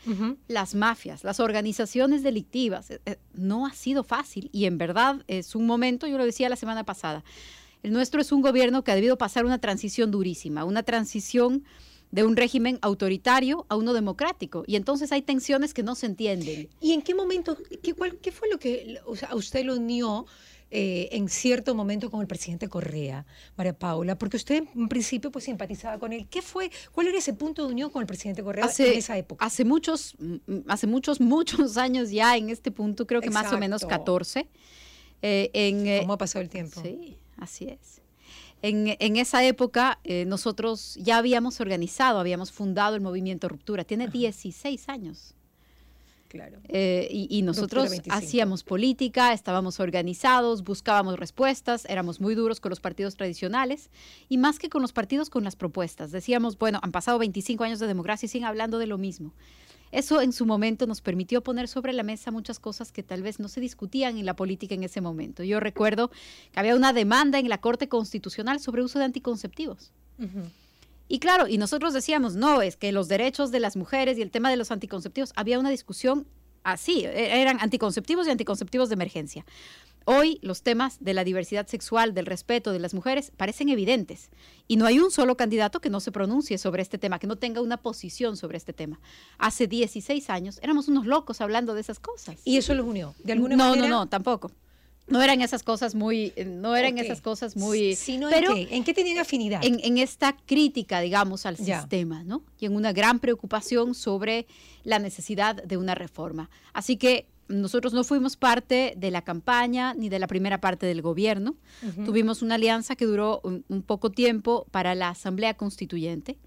las 0.48 0.76
mafias, 0.76 1.26
las 1.26 1.42
organizaciones 1.42 2.24
delictivas, 2.24 2.90
eh, 2.90 3.02
eh, 3.06 3.18
no 3.34 3.66
ha 3.66 3.74
sido 3.74 4.06
fácil. 4.06 4.50
Y 4.54 4.64
en 4.64 4.78
verdad 4.78 5.26
es 5.28 5.56
un 5.56 5.66
momento, 5.66 6.08
yo 6.08 6.18
lo 6.18 6.26
decía 6.26 6.48
la 6.48 6.56
semana 6.56 6.86
pasada, 6.86 7.26
el 7.84 7.92
nuestro 7.92 8.22
es 8.22 8.32
un 8.32 8.42
gobierno 8.42 8.86
que 8.86 8.92
ha 8.92 8.96
debido 8.96 9.18
pasar 9.18 9.46
una 9.46 9.60
transición 9.60 10.12
durísima, 10.12 10.64
una 10.64 10.84
transición 10.84 11.66
de 12.12 12.24
un 12.24 12.36
régimen 12.36 12.80
autoritario 12.82 13.66
a 13.70 13.76
uno 13.76 13.94
democrático 13.94 14.64
y 14.66 14.76
entonces 14.76 15.12
hay 15.12 15.22
tensiones 15.22 15.74
que 15.74 15.84
no 15.84 15.96
se 15.96 16.08
entienden. 16.08 16.70
¿Y 16.82 16.94
en 16.94 17.02
qué 17.02 17.14
momento, 17.14 17.58
qué, 17.84 17.94
cuál- 17.94 18.18
qué 18.18 18.32
fue 18.32 18.50
lo 18.50 18.58
que 18.58 19.00
o 19.06 19.16
sea, 19.16 19.36
usted 19.36 19.64
lo 19.64 19.76
unió 19.76 20.26
eh, 20.72 21.10
en 21.14 21.30
cierto 21.30 21.74
momento 21.74 22.12
con 22.12 22.22
el 22.22 22.28
presidente 22.28 22.68
Correa, 22.68 23.26
María 23.58 23.74
Paula? 23.74 24.18
Porque 24.18 24.38
usted 24.38 24.64
en 24.76 24.88
principio 24.90 25.32
pues 25.32 25.46
simpatizaba 25.46 25.98
con 26.00 26.14
él. 26.14 26.28
¿Qué 26.30 26.42
fue, 26.42 26.72
cuál 26.92 27.08
era 27.08 27.18
ese 27.18 27.34
punto 27.34 27.66
de 27.66 27.72
unión 27.74 27.90
con 27.92 28.02
el 28.02 28.08
presidente 28.08 28.44
Correa 28.44 28.66
en 28.78 28.98
esa 28.98 29.18
época? 29.18 29.46
Hace 29.46 29.64
muchos, 29.66 30.16
mm, 30.20 30.36
hace 30.68 30.88
muchos, 30.88 31.20
muchos 31.22 31.78
años 31.78 32.10
ya 32.12 32.38
en 32.38 32.50
este 32.50 32.72
punto, 32.72 33.06
creo 33.06 33.22
que 33.22 33.30
más 33.30 33.52
o 33.54 33.58
menos 33.60 33.84
Exacto. 33.84 34.04
14. 34.06 34.48
eh, 35.22 35.50
en, 35.54 35.86
eh, 35.88 36.00
¿Cómo 36.02 36.14
ha 36.14 36.18
pasado 36.18 36.42
el 36.42 36.50
tiempo? 36.50 36.82
Sí, 36.82 37.18
así 37.38 37.66
es. 37.68 38.02
En, 38.62 38.96
en 39.00 39.16
esa 39.18 39.44
época 39.44 40.00
eh, 40.04 40.26
nosotros 40.26 40.96
ya 40.96 41.18
habíamos 41.18 41.62
organizado, 41.62 42.20
habíamos 42.20 42.52
fundado 42.52 42.96
el 42.96 43.02
movimiento 43.02 43.48
Ruptura. 43.48 43.84
Tiene 43.84 44.08
16 44.08 44.90
años. 44.90 45.36
Claro. 46.30 46.60
Eh, 46.68 47.08
y, 47.12 47.42
nosotros 47.42 47.92
hacíamos 48.08 48.64
política, 48.64 49.34
estábamos 49.34 49.80
organizados, 49.80 50.64
buscábamos 50.64 51.18
respuestas, 51.18 51.86
éramos 51.86 52.22
muy 52.22 52.36
duros 52.36 52.60
con 52.60 52.70
los 52.70 52.80
partidos 52.80 53.16
tradicionales 53.16 53.90
y 54.30 54.38
más 54.38 54.60
que 54.60 54.70
con 54.70 54.84
los 54.84 54.94
partidos, 54.94 55.32
con 55.32 55.44
las 55.44 55.56
propuestas. 55.56 56.12
Decíamos, 56.12 56.60
bueno, 56.60 56.80
han 56.84 56.92
pasado 56.92 57.18
25 57.18 57.64
años 57.64 57.80
de 57.80 57.88
democracia 57.88 58.28
y 58.28 58.30
siguen 58.30 58.48
hablando 58.48 58.78
de 58.78 58.86
lo 58.86 59.00
mismo. 59.00 59.34
Eso 59.92 60.22
en 60.22 60.34
su 60.34 60.46
momento 60.46 60.88
nos 60.88 61.02
permitió 61.02 61.42
poner 61.42 61.68
sobre 61.68 61.94
la 61.94 62.04
mesa 62.04 62.32
muchas 62.32 62.60
cosas 62.60 62.92
que 62.92 63.04
tal 63.04 63.24
vez 63.24 63.40
no 63.40 63.48
se 63.48 63.60
discutían 63.62 64.18
en 64.18 64.26
la 64.26 64.36
política 64.36 64.76
en 64.76 64.84
ese 64.84 65.02
momento. 65.02 65.44
Yo 65.44 65.60
recuerdo 65.60 66.12
que 66.52 66.60
había 66.60 66.76
una 66.76 66.94
demanda 66.94 67.40
en 67.40 67.50
la 67.50 67.60
Corte 67.60 67.88
Constitucional 67.88 68.60
sobre 68.60 68.84
uso 68.84 69.00
de 69.00 69.06
anticonceptivos. 69.06 69.92
Y 71.08 71.20
claro, 71.20 71.48
y 71.48 71.58
nosotros 71.58 71.94
decíamos, 71.94 72.36
no, 72.36 72.62
es 72.62 72.76
que 72.76 72.92
los 72.92 73.08
derechos 73.08 73.52
de 73.52 73.60
las 73.60 73.76
mujeres 73.76 74.18
y 74.18 74.22
el 74.22 74.30
tema 74.30 74.52
de 74.52 74.58
los 74.58 74.70
anticonceptivos, 74.70 75.34
había 75.36 75.58
una 75.58 75.72
discusión 75.72 76.28
así, 76.64 77.06
e-, 77.06 77.42
eran 77.42 77.60
anticonceptivos 77.62 78.28
y 78.28 78.32
anticonceptivos 78.32 78.90
de 78.90 78.94
emergencia. 78.94 79.46
Hoy 80.06 80.40
los 80.42 80.64
temas 80.64 80.98
de 81.00 81.14
la 81.14 81.24
diversidad 81.24 81.68
sexual, 81.68 82.14
del 82.14 82.26
respeto 82.26 82.72
de 82.72 82.80
las 82.80 82.94
mujeres, 82.94 83.32
parecen 83.36 83.70
evidentes. 83.70 84.30
Y 84.68 84.78
no 84.78 84.86
hay 84.86 85.00
un 85.00 85.12
solo 85.12 85.38
candidato 85.38 85.82
que 85.82 85.90
no 85.90 86.00
se 86.00 86.12
pronuncie 86.12 86.58
sobre 86.58 86.82
este 86.82 86.98
tema, 86.98 87.20
que 87.20 87.28
no 87.28 87.36
tenga 87.36 87.62
una 87.62 87.78
posición 87.78 88.38
sobre 88.38 88.58
este 88.58 88.74
tema. 88.74 89.00
Hace 89.38 89.68
16 89.68 90.30
años 90.30 90.60
éramos 90.62 90.88
unos 90.88 91.06
locos 91.06 91.42
hablando 91.42 91.74
de 91.74 91.82
esas 91.82 92.00
cosas. 92.00 92.40
¿Y 92.44 92.58
eso 92.58 92.74
los 92.74 92.86
unió? 92.86 93.14
¿De 93.24 93.34
alguna 93.34 93.56
manera? 93.56 93.82
No, 93.82 93.88
no, 93.88 94.00
no, 94.00 94.08
tampoco 94.08 94.52
no 95.10 95.22
eran 95.22 95.42
esas 95.42 95.64
cosas 95.64 95.96
muy, 95.96 96.34
eh, 96.36 96.46
no 96.46 96.76
eran 96.76 96.98
esas 96.98 97.22
cosas 97.22 97.56
muy, 97.56 97.96
Sino 97.96 98.30
pero 98.30 98.56
¿en 98.56 98.68
qué? 98.68 98.76
¿En 98.76 98.84
qué 98.84 98.94
tenían 98.94 99.18
afinidad? 99.18 99.62
En, 99.64 99.98
esta 99.98 100.36
crítica, 100.46 101.02
digamos, 101.02 101.46
al 101.46 101.58
sistema, 101.58 102.24
¿no? 102.24 102.44
Y 102.60 102.66
en 102.66 102.76
una 102.76 102.94
gran 102.94 103.20
preocupación 103.20 103.96
sobre 103.96 104.46
la 104.84 105.00
necesidad 105.00 105.56
de 105.56 105.78
una 105.78 105.96
reforma. 105.96 106.50
Así 106.74 106.98
que 106.98 107.28
nosotros 107.50 107.94
no 107.94 108.04
fuimos 108.04 108.38
parte 108.38 108.94
de 108.96 109.12
la 109.12 109.24
campaña 109.24 109.94
ni 109.96 110.08
de 110.08 110.20
la 110.20 110.28
primera 110.28 110.62
parte 110.62 110.86
del 110.86 111.02
gobierno. 111.02 111.56
Tuvimos 112.06 112.42
una 112.42 112.56
alianza 112.56 112.96
que 112.96 113.06
duró 113.06 113.42
un, 113.44 113.82
poco 113.82 114.12
tiempo 114.12 114.68
para 114.72 114.96
la 114.96 115.10
Asamblea 115.10 115.56
Constituyente. 115.56 116.38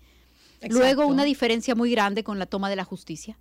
Luego 0.68 1.06
una 1.06 1.24
diferencia 1.24 1.74
muy 1.74 1.90
grande 1.90 2.22
con 2.22 2.38
la 2.38 2.46
toma 2.46 2.70
de 2.70 2.76
la 2.76 2.84
justicia. 2.84 3.36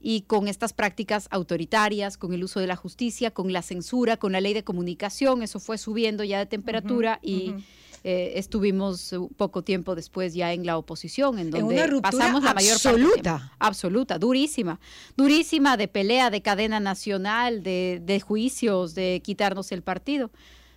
Y 0.00 0.22
con 0.22 0.48
estas 0.48 0.72
prácticas 0.72 1.28
autoritarias, 1.30 2.16
con 2.16 2.32
el 2.32 2.42
uso 2.42 2.60
de 2.60 2.66
la 2.66 2.76
justicia, 2.76 3.32
con 3.32 3.52
la 3.52 3.60
censura, 3.60 4.16
con 4.16 4.32
la 4.32 4.40
ley 4.40 4.54
de 4.54 4.64
comunicación, 4.64 5.42
eso 5.42 5.60
fue 5.60 5.76
subiendo 5.76 6.24
ya 6.24 6.38
de 6.38 6.46
temperatura 6.46 7.18
y 7.20 7.54
eh, 8.04 8.32
estuvimos 8.36 9.14
poco 9.36 9.62
tiempo 9.62 9.94
después 9.94 10.34
ya 10.34 10.52
en 10.52 10.64
la 10.64 10.78
oposición, 10.78 11.38
en 11.38 11.50
donde 11.50 12.00
pasamos 12.00 12.42
la 12.42 12.54
mayor 12.54 12.74
absoluta. 12.74 13.38
parte. 13.38 13.54
Absoluta, 13.58 14.18
durísima, 14.18 14.80
durísima 15.16 15.76
de 15.76 15.88
pelea, 15.88 16.30
de 16.30 16.42
cadena 16.42 16.80
nacional, 16.80 17.62
de, 17.62 18.00
de 18.02 18.20
juicios, 18.20 18.94
de 18.94 19.20
quitarnos 19.22 19.72
el 19.72 19.82
partido. 19.82 20.30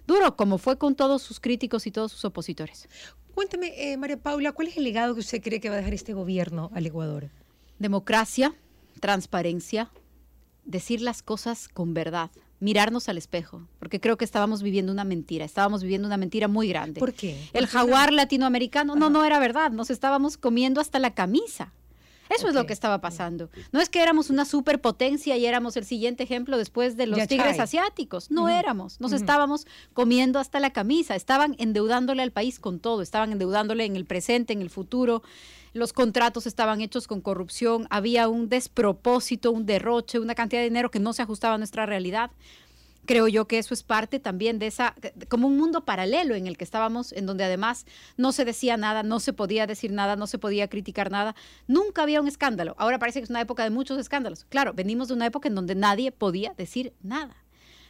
Duro, 0.05 0.35
como 0.35 0.57
fue 0.57 0.77
con 0.77 0.95
todos 0.95 1.21
sus 1.21 1.39
críticos 1.39 1.87
y 1.87 1.91
todos 1.91 2.11
sus 2.11 2.25
opositores. 2.25 2.89
Cuéntame, 3.33 3.73
eh, 3.77 3.97
María 3.97 4.17
Paula, 4.17 4.51
¿cuál 4.51 4.67
es 4.67 4.77
el 4.77 4.83
legado 4.83 5.13
que 5.15 5.21
usted 5.21 5.41
cree 5.41 5.59
que 5.59 5.69
va 5.69 5.75
a 5.75 5.77
dejar 5.79 5.93
este 5.93 6.13
gobierno 6.13 6.69
al 6.73 6.85
Ecuador? 6.85 7.29
Democracia, 7.79 8.53
transparencia, 8.99 9.91
decir 10.65 11.01
las 11.01 11.23
cosas 11.23 11.67
con 11.67 11.93
verdad, 11.93 12.29
mirarnos 12.63 13.09
al 13.09 13.17
espejo, 13.17 13.67
porque 13.77 13.99
creo 13.99 14.17
que 14.17 14.23
estábamos 14.23 14.63
viviendo 14.63 14.91
una 14.91 15.03
mentira, 15.03 15.43
estábamos 15.43 15.83
viviendo 15.83 16.07
una 16.07 16.15
mentira 16.15 16.47
muy 16.47 16.69
grande. 16.69 16.99
¿Por 16.99 17.13
qué? 17.13 17.37
el 17.51 17.67
jaguar 17.67 18.13
latinoamericano, 18.13 18.95
no, 18.95 19.09
no 19.09 19.25
era 19.25 19.37
verdad, 19.37 19.71
nos 19.71 19.89
estábamos 19.89 20.37
comiendo 20.37 20.79
hasta 20.79 20.97
la 20.97 21.13
camisa. 21.13 21.73
Eso 22.35 22.47
es 22.47 22.55
lo 22.55 22.65
que 22.65 22.73
estaba 22.73 23.01
pasando. 23.01 23.49
No 23.71 23.81
es 23.81 23.89
que 23.89 24.01
éramos 24.01 24.29
una 24.29 24.45
superpotencia 24.45 25.37
y 25.37 25.45
éramos 25.45 25.77
el 25.77 25.85
siguiente 25.85 26.23
ejemplo 26.23 26.57
después 26.57 26.97
de 26.97 27.07
los 27.07 27.27
tigres 27.27 27.59
asiáticos. 27.59 28.31
No 28.31 28.49
éramos. 28.49 28.99
Nos 28.99 29.11
estábamos 29.13 29.67
comiendo 29.93 30.39
hasta 30.39 30.59
la 30.59 30.71
camisa. 30.71 31.15
Estaban 31.15 31.55
endeudándole 31.59 32.23
al 32.23 32.31
país 32.31 32.59
con 32.59 32.79
todo. 32.79 33.01
Estaban 33.01 33.31
endeudándole 33.31 33.85
en 33.85 33.95
el 33.95 34.05
presente, 34.05 34.53
en 34.53 34.61
el 34.61 34.69
futuro 34.69 35.23
los 35.73 35.91
contratos 35.91 36.45
estaban 36.45 36.81
hechos 36.81 37.07
con 37.07 37.19
corrupción, 37.19 37.87
había 37.89 38.27
un 38.27 38.47
despropósito, 38.47 39.51
un 39.51 39.65
derroche, 39.65 40.19
una 40.19 40.35
cantidad 40.35 40.61
de 40.61 40.69
dinero 40.69 40.91
que 40.91 40.99
no 40.99 41.13
se 41.13 41.23
ajustaba 41.23 41.55
a 41.55 41.57
nuestra 41.57 41.87
realidad. 41.87 42.31
Creo 43.05 43.27
yo 43.27 43.47
que 43.47 43.59
eso 43.59 43.73
es 43.73 43.83
parte 43.83 44.19
también 44.19 44.59
de 44.59 44.67
esa, 44.67 44.95
como 45.29 45.47
un 45.47 45.57
mundo 45.57 45.83
paralelo 45.83 46.35
en 46.35 46.47
el 46.47 46.57
que 46.57 46.63
estábamos, 46.63 47.11
en 47.11 47.25
donde 47.25 47.43
además 47.43 47.85
no 48.17 48.31
se 48.31 48.45
decía 48.45 48.77
nada, 48.77 49.03
no 49.03 49.19
se 49.19 49.33
podía 49.33 49.67
decir 49.67 49.91
nada, 49.91 50.15
no 50.15 50.27
se 50.27 50.39
podía 50.39 50.69
criticar 50.69 51.11
nada. 51.11 51.35
Nunca 51.67 52.03
había 52.03 52.21
un 52.21 52.27
escándalo. 52.27 52.75
Ahora 52.77 52.99
parece 52.99 53.19
que 53.19 53.25
es 53.25 53.29
una 53.29 53.41
época 53.41 53.63
de 53.63 53.71
muchos 53.71 53.99
escándalos. 53.99 54.45
Claro, 54.45 54.73
venimos 54.73 55.09
de 55.09 55.15
una 55.15 55.25
época 55.25 55.49
en 55.49 55.55
donde 55.55 55.75
nadie 55.75 56.11
podía 56.11 56.53
decir 56.55 56.93
nada 57.01 57.42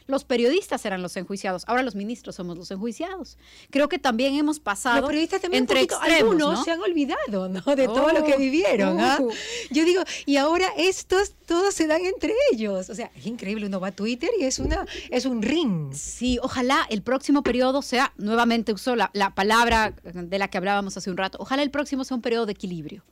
los 0.06 0.24
periodistas 0.24 0.84
eran 0.84 1.02
los 1.02 1.16
enjuiciados, 1.16 1.64
ahora 1.66 1.82
los 1.82 1.94
ministros 1.94 2.36
somos 2.36 2.56
los 2.56 2.70
enjuiciados. 2.70 3.38
Creo 3.70 3.88
que 3.88 3.98
también 3.98 4.34
hemos 4.34 4.60
pasado 4.60 5.00
los 5.00 5.08
periodistas 5.08 5.40
también 5.40 5.62
entre 5.62 5.78
un 5.78 5.84
extremos, 5.84 6.32
algunos 6.32 6.64
se 6.64 6.70
han 6.70 6.80
olvidado, 6.80 7.48
¿no? 7.48 7.60
De 7.76 7.86
todo 7.86 8.12
lo 8.12 8.24
que 8.24 8.34
oh, 8.34 8.38
vivieron, 8.38 9.00
¿ah? 9.00 9.18
uh. 9.20 9.30
Yo 9.70 9.84
digo, 9.84 10.02
y 10.26 10.36
ahora 10.36 10.68
estos 10.76 11.32
todos 11.46 11.74
se 11.74 11.86
dan 11.86 12.04
entre 12.04 12.32
ellos. 12.52 12.90
O 12.90 12.94
sea, 12.94 13.10
es 13.14 13.26
increíble, 13.26 13.66
uno 13.66 13.80
va 13.80 13.88
a 13.88 13.92
Twitter 13.92 14.30
y 14.40 14.44
es 14.44 14.58
una 14.58 14.86
es 15.10 15.24
un 15.24 15.42
ring. 15.42 15.92
Sí, 15.94 16.38
ojalá 16.42 16.86
el 16.90 17.02
próximo 17.02 17.42
periodo 17.42 17.82
sea, 17.82 18.12
nuevamente 18.16 18.72
usó 18.72 18.96
la, 18.96 19.10
la 19.14 19.34
palabra 19.34 19.94
de 20.02 20.38
la 20.38 20.48
que 20.48 20.58
hablábamos 20.58 20.96
hace 20.96 21.10
un 21.10 21.16
rato, 21.16 21.38
ojalá 21.40 21.62
el 21.62 21.70
próximo 21.70 22.04
sea 22.04 22.16
un 22.16 22.22
periodo 22.22 22.46
de 22.46 22.52
equilibrio 22.52 23.02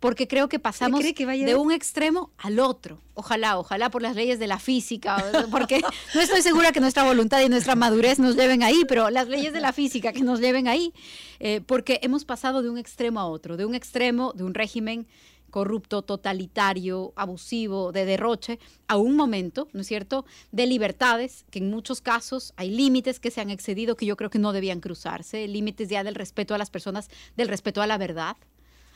porque 0.00 0.28
creo 0.28 0.48
que 0.48 0.58
pasamos 0.58 1.02
de 1.02 1.56
un 1.56 1.72
extremo 1.72 2.30
al 2.38 2.60
otro. 2.60 3.00
Ojalá, 3.14 3.58
ojalá 3.58 3.90
por 3.90 4.02
las 4.02 4.14
leyes 4.14 4.38
de 4.38 4.46
la 4.46 4.58
física, 4.58 5.24
porque 5.50 5.80
no 6.14 6.20
estoy 6.20 6.42
segura 6.42 6.72
que 6.72 6.80
nuestra 6.80 7.02
voluntad 7.02 7.40
y 7.40 7.48
nuestra 7.48 7.74
madurez 7.74 8.18
nos 8.18 8.36
lleven 8.36 8.62
ahí, 8.62 8.84
pero 8.86 9.10
las 9.10 9.28
leyes 9.28 9.52
de 9.52 9.60
la 9.60 9.72
física 9.72 10.12
que 10.12 10.22
nos 10.22 10.40
lleven 10.40 10.68
ahí, 10.68 10.92
eh, 11.40 11.60
porque 11.66 11.98
hemos 12.02 12.24
pasado 12.24 12.62
de 12.62 12.70
un 12.70 12.78
extremo 12.78 13.18
a 13.20 13.26
otro, 13.26 13.56
de 13.56 13.64
un 13.64 13.74
extremo 13.74 14.32
de 14.34 14.44
un 14.44 14.54
régimen 14.54 15.06
corrupto, 15.50 16.02
totalitario, 16.02 17.12
abusivo, 17.16 17.90
de 17.90 18.04
derroche, 18.04 18.58
a 18.86 18.96
un 18.96 19.16
momento, 19.16 19.68
¿no 19.72 19.80
es 19.80 19.86
cierto?, 19.86 20.24
de 20.52 20.66
libertades, 20.66 21.44
que 21.50 21.58
en 21.58 21.70
muchos 21.70 22.00
casos 22.00 22.52
hay 22.56 22.70
límites 22.70 23.18
que 23.18 23.30
se 23.30 23.40
han 23.40 23.50
excedido 23.50 23.96
que 23.96 24.06
yo 24.06 24.16
creo 24.16 24.30
que 24.30 24.38
no 24.38 24.52
debían 24.52 24.80
cruzarse, 24.80 25.48
límites 25.48 25.88
ya 25.88 26.04
del 26.04 26.14
respeto 26.14 26.54
a 26.54 26.58
las 26.58 26.70
personas, 26.70 27.08
del 27.36 27.48
respeto 27.48 27.82
a 27.82 27.86
la 27.86 27.98
verdad, 27.98 28.36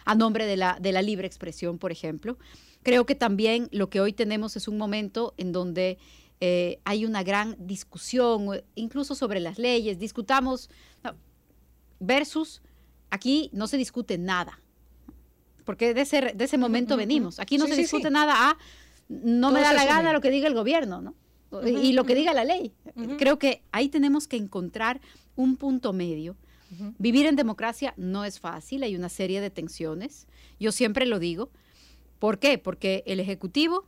a 0.05 0.15
nombre 0.15 0.47
de 0.47 0.57
la, 0.57 0.79
de 0.81 0.93
la 0.93 1.03
libre 1.03 1.27
expresión, 1.27 1.79
por 1.79 1.93
ejemplo. 1.93 2.39
Creo 2.83 3.07
que 3.07 3.15
también 3.15 3.69
lo 3.71 3.91
que 3.91 4.01
hoy 4.01 4.13
tenemos 4.13 4.57
es 4.57 4.69
un 4.69 4.77
momento 4.77 5.35
en 5.37 5.53
donde 5.53 5.99
eh, 6.41 6.81
hay 6.85 7.05
una 7.05 7.23
gran 7.23 7.57
discusión, 7.59 8.63
incluso 8.75 9.15
sobre 9.15 9.39
las 9.39 9.59
leyes, 9.59 9.99
discutamos, 9.99 10.71
versus 12.01 12.63
aquí 13.11 13.49
no 13.53 13.69
se 13.69 13.77
discute 13.77 14.19
nada, 14.19 14.61
porque 15.65 15.95
de 15.95 16.01
ese, 16.01 16.33
de 16.35 16.45
ese 16.45 16.59
momento 16.59 16.97
venimos. 16.97 17.39
Aquí 17.39 17.59
no 17.59 17.69
se 17.69 17.77
discute 17.77 18.11
nada 18.11 18.51
a, 18.51 18.59
no 19.09 19.53
me 19.53 19.61
da 19.61 19.73
la 19.73 19.85
gana 19.85 20.13
lo 20.13 20.21
que 20.21 20.31
diga 20.31 20.49
el 20.49 20.55
gobierno, 20.55 21.01
¿no? 21.01 21.15
y 21.65 21.93
lo 21.93 22.05
que 22.05 22.15
diga 22.15 22.33
la 22.33 22.45
ley. 22.45 22.73
Creo 23.19 23.39
que 23.39 23.63
ahí 23.73 23.89
tenemos 23.89 24.27
que 24.27 24.37
encontrar 24.37 25.01
un 25.37 25.57
punto 25.57 25.93
medio 25.93 26.37
Vivir 26.99 27.27
en 27.27 27.37
democracia 27.37 27.93
no 27.97 28.25
es 28.25 28.41
fácil, 28.41 28.83
hay 28.83 28.97
una 28.97 29.09
serie 29.09 29.41
de 29.41 29.51
tensiones. 29.51 30.27
Yo 30.59 30.73
siempre 30.73 31.07
lo 31.07 31.19
digo. 31.19 31.51
¿Por 32.19 32.39
qué? 32.39 32.57
Porque 32.57 33.03
el 33.07 33.21
Ejecutivo 33.21 33.85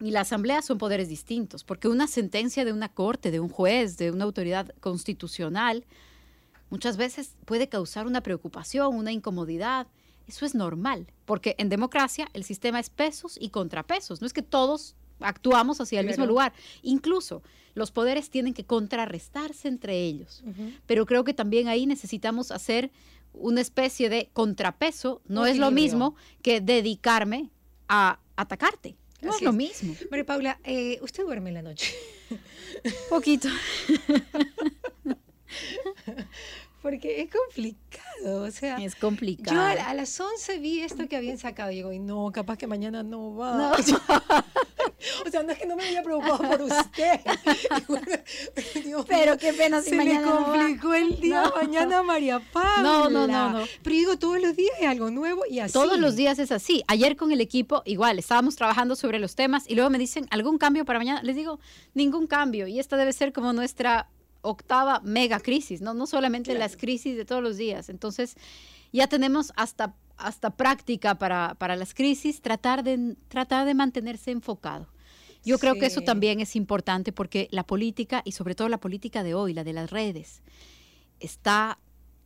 y 0.00 0.10
la 0.10 0.20
Asamblea 0.20 0.62
son 0.62 0.78
poderes 0.78 1.08
distintos, 1.08 1.64
porque 1.64 1.88
una 1.88 2.06
sentencia 2.06 2.64
de 2.64 2.72
una 2.72 2.88
corte, 2.88 3.30
de 3.30 3.40
un 3.40 3.48
juez, 3.48 3.96
de 3.96 4.10
una 4.10 4.24
autoridad 4.24 4.74
constitucional, 4.80 5.84
muchas 6.70 6.96
veces 6.96 7.34
puede 7.44 7.68
causar 7.68 8.06
una 8.06 8.22
preocupación, 8.22 8.94
una 8.94 9.12
incomodidad. 9.12 9.86
Eso 10.26 10.44
es 10.44 10.54
normal, 10.54 11.06
porque 11.24 11.54
en 11.58 11.68
democracia 11.68 12.28
el 12.32 12.44
sistema 12.44 12.78
es 12.78 12.90
pesos 12.90 13.38
y 13.40 13.50
contrapesos. 13.50 14.20
No 14.20 14.26
es 14.26 14.32
que 14.32 14.42
todos 14.42 14.94
actuamos 15.22 15.80
hacia 15.80 16.00
el 16.00 16.06
mismo 16.06 16.26
lugar. 16.26 16.52
Incluso 16.82 17.42
los 17.74 17.90
poderes 17.90 18.30
tienen 18.30 18.54
que 18.54 18.64
contrarrestarse 18.64 19.68
entre 19.68 20.02
ellos. 20.02 20.42
Pero 20.86 21.06
creo 21.06 21.24
que 21.24 21.34
también 21.34 21.68
ahí 21.68 21.86
necesitamos 21.86 22.50
hacer 22.50 22.90
una 23.32 23.60
especie 23.60 24.08
de 24.08 24.28
contrapeso. 24.32 25.22
No 25.26 25.46
es 25.46 25.58
lo 25.58 25.70
mismo 25.70 26.14
que 26.42 26.60
dedicarme 26.60 27.50
a 27.88 28.18
atacarte. 28.36 28.96
No 29.20 29.34
es 29.34 29.40
lo 29.40 29.52
mismo. 29.52 29.94
María 30.10 30.26
Paula, 30.26 30.58
eh, 30.64 30.98
¿usted 31.00 31.22
duerme 31.24 31.50
en 31.50 31.54
la 31.54 31.62
noche? 31.62 31.94
Poquito. 33.08 33.48
Porque 36.82 37.22
es 37.22 37.30
complicado, 37.30 38.42
o 38.42 38.50
sea. 38.50 38.76
Es 38.78 38.96
complicado. 38.96 39.54
Yo 39.54 39.82
a, 39.86 39.94
las 39.94 40.18
11 40.18 40.58
vi 40.58 40.80
esto 40.80 41.08
que 41.08 41.16
habían 41.16 41.38
sacado 41.38 41.70
y 41.70 41.76
digo, 41.76 41.92
y 41.92 42.00
no, 42.00 42.32
capaz 42.32 42.58
que 42.58 42.66
mañana 42.66 43.02
no 43.02 43.34
va. 43.36 43.72
O 45.26 45.30
sea, 45.30 45.42
no 45.42 45.50
es 45.50 45.58
que 45.58 45.66
no 45.66 45.74
me 45.74 45.84
había 45.84 46.02
preocupado 46.02 46.48
por 46.48 46.62
usted. 46.62 47.20
pero 49.08 49.36
qué 49.36 49.52
pena 49.52 49.82
si 49.82 49.90
se 49.90 49.96
mañana 49.96 50.20
le 50.20 50.32
complicó 50.32 50.94
el 50.94 51.20
día 51.20 51.52
mañana 51.56 52.04
María 52.04 52.40
Pablo. 52.52 52.82
No, 52.82 53.10
no, 53.10 53.26
no, 53.26 53.50
no. 53.50 53.64
Pero 53.82 53.96
digo, 53.96 54.18
todos 54.18 54.40
los 54.40 54.54
días 54.54 54.74
es 54.80 54.86
algo 54.86 55.10
nuevo 55.10 55.42
y 55.48 55.58
así. 55.58 55.72
Todos 55.72 55.98
los 55.98 56.14
días 56.14 56.38
es 56.38 56.52
así. 56.52 56.84
Ayer 56.86 57.16
con 57.16 57.32
el 57.32 57.40
equipo, 57.40 57.82
igual, 57.84 58.18
estábamos 58.20 58.54
trabajando 58.54 58.94
sobre 58.94 59.18
los 59.18 59.34
temas 59.34 59.64
y 59.68 59.74
luego 59.74 59.90
me 59.90 59.98
dicen, 59.98 60.26
¿algún 60.30 60.58
cambio 60.58 60.84
para 60.84 61.00
mañana? 61.00 61.20
Les 61.22 61.34
digo, 61.34 61.58
ningún 61.94 62.28
cambio. 62.28 62.68
Y 62.68 62.78
esta 62.78 62.96
debe 62.96 63.12
ser 63.12 63.32
como 63.32 63.52
nuestra 63.52 64.08
octava 64.42 65.00
mega 65.00 65.40
crisis, 65.40 65.80
¿no? 65.80 65.94
No 65.94 66.06
solamente 66.06 66.54
las 66.54 66.76
crisis 66.76 67.16
de 67.16 67.24
todos 67.24 67.42
los 67.42 67.56
días. 67.56 67.88
Entonces, 67.88 68.36
ya 68.92 69.06
tenemos 69.06 69.52
hasta, 69.56 69.94
hasta 70.16 70.50
práctica 70.50 71.16
para, 71.16 71.54
para 71.54 71.76
las 71.76 71.94
crisis, 71.94 72.42
tratar 72.42 72.84
de, 72.84 73.16
tratar 73.28 73.66
de 73.66 73.74
mantenerse 73.74 74.30
enfocado. 74.30 74.88
Yo 75.44 75.58
creo 75.58 75.74
que 75.74 75.86
eso 75.86 76.02
también 76.02 76.40
es 76.40 76.54
importante 76.54 77.12
porque 77.12 77.48
la 77.50 77.66
política, 77.66 78.22
y 78.24 78.32
sobre 78.32 78.54
todo 78.54 78.68
la 78.68 78.78
política 78.78 79.24
de 79.24 79.34
hoy, 79.34 79.54
la 79.54 79.64
de 79.64 79.72
las 79.72 79.90
redes, 79.90 80.42
está 81.18 81.78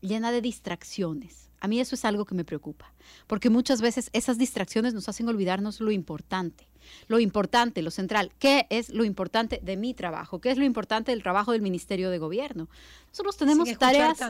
llena 0.02 0.32
de 0.32 0.42
distracciones. 0.42 1.50
A 1.61 1.68
mí 1.68 1.80
eso 1.80 1.94
es 1.94 2.04
algo 2.04 2.26
que 2.26 2.35
me 2.35 2.44
preocupa, 2.44 2.92
porque 3.26 3.49
muchas 3.49 3.80
veces 3.80 4.11
esas 4.12 4.37
distracciones 4.37 4.92
nos 4.92 5.08
hacen 5.08 5.28
olvidarnos 5.28 5.80
lo 5.80 5.90
importante. 5.90 6.68
Lo 7.08 7.18
importante, 7.18 7.82
lo 7.82 7.90
central, 7.90 8.32
¿qué 8.38 8.66
es 8.70 8.90
lo 8.90 9.04
importante 9.04 9.60
de 9.62 9.76
mi 9.76 9.94
trabajo? 9.94 10.40
¿Qué 10.40 10.50
es 10.50 10.58
lo 10.58 10.64
importante 10.64 11.12
del 11.12 11.22
trabajo 11.22 11.52
del 11.52 11.62
Ministerio 11.62 12.10
de 12.10 12.18
Gobierno? 12.18 12.68
Nosotros 13.10 13.36
tenemos 13.36 13.68
tareas 13.78 14.20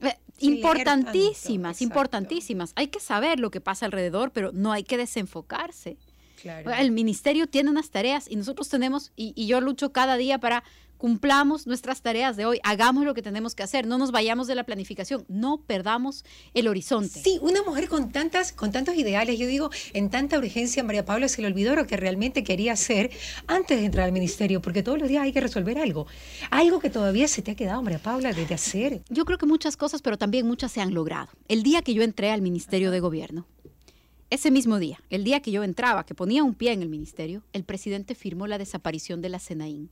eh, 0.00 0.18
importantísimas, 0.40 1.80
importantísimas. 1.80 2.72
Hay 2.76 2.88
que 2.88 3.00
saber 3.00 3.40
lo 3.40 3.50
que 3.50 3.60
pasa 3.60 3.86
alrededor, 3.86 4.32
pero 4.32 4.52
no 4.52 4.72
hay 4.72 4.84
que 4.84 4.96
desenfocarse. 4.96 5.96
El 6.44 6.90
ministerio 6.90 7.46
tiene 7.46 7.70
unas 7.70 7.90
tareas 7.90 8.30
y 8.30 8.36
nosotros 8.36 8.68
tenemos, 8.68 9.12
y, 9.16 9.46
yo 9.46 9.60
lucho 9.60 9.92
cada 9.92 10.16
día 10.16 10.38
para 10.38 10.64
cumplamos 10.96 11.66
nuestras 11.66 12.00
tareas 12.00 12.36
de 12.36 12.46
hoy, 12.46 12.60
hagamos 12.62 13.04
lo 13.04 13.12
que 13.12 13.20
tenemos 13.20 13.54
que 13.54 13.62
hacer, 13.62 13.86
no 13.86 13.98
nos 13.98 14.10
vayamos 14.10 14.46
de 14.46 14.54
la 14.54 14.64
planificación, 14.64 15.26
no 15.28 15.58
perdamos 15.58 16.24
el 16.54 16.66
horizonte. 16.66 17.20
Sí, 17.20 17.38
una 17.42 17.62
mujer 17.62 17.88
con 17.88 18.10
tantas, 18.10 18.52
con 18.52 18.72
tantos 18.72 18.94
ideales, 18.94 19.38
yo 19.38 19.46
digo, 19.46 19.70
en 19.92 20.08
tanta 20.08 20.38
urgencia, 20.38 20.82
María 20.82 21.04
Paula 21.04 21.28
se 21.28 21.42
le 21.42 21.48
olvidó 21.48 21.76
lo 21.76 21.86
que 21.86 21.98
realmente 21.98 22.42
quería 22.42 22.72
hacer 22.72 23.10
antes 23.46 23.78
de 23.78 23.84
entrar 23.84 24.06
al 24.06 24.12
ministerio, 24.12 24.62
porque 24.62 24.82
todos 24.82 24.98
los 24.98 25.08
días 25.08 25.24
hay 25.24 25.32
que 25.32 25.40
resolver 25.40 25.78
algo. 25.78 26.06
Algo 26.50 26.78
que 26.78 26.88
todavía 26.88 27.28
se 27.28 27.42
te 27.42 27.50
ha 27.50 27.54
quedado, 27.54 27.82
María 27.82 27.98
Paula, 27.98 28.32
de 28.32 28.54
hacer. 28.54 29.02
Yo 29.10 29.24
creo 29.24 29.36
que 29.36 29.46
muchas 29.46 29.76
cosas, 29.76 30.00
pero 30.00 30.16
también 30.16 30.46
muchas 30.46 30.72
se 30.72 30.80
han 30.80 30.94
logrado. 30.94 31.28
El 31.48 31.62
día 31.62 31.82
que 31.82 31.92
yo 31.92 32.02
entré 32.02 32.30
al 32.30 32.40
Ministerio 32.40 32.90
de 32.90 33.00
Gobierno, 33.00 33.46
ese 34.30 34.50
mismo 34.50 34.78
día, 34.78 35.00
el 35.10 35.24
día 35.24 35.40
que 35.40 35.50
yo 35.50 35.62
entraba, 35.62 36.04
que 36.06 36.14
ponía 36.14 36.42
un 36.42 36.54
pie 36.54 36.72
en 36.72 36.82
el 36.82 36.88
ministerio, 36.88 37.42
el 37.52 37.64
presidente 37.64 38.14
firmó 38.14 38.46
la 38.46 38.58
desaparición 38.58 39.20
de 39.22 39.28
la 39.28 39.38
Senaín. 39.38 39.90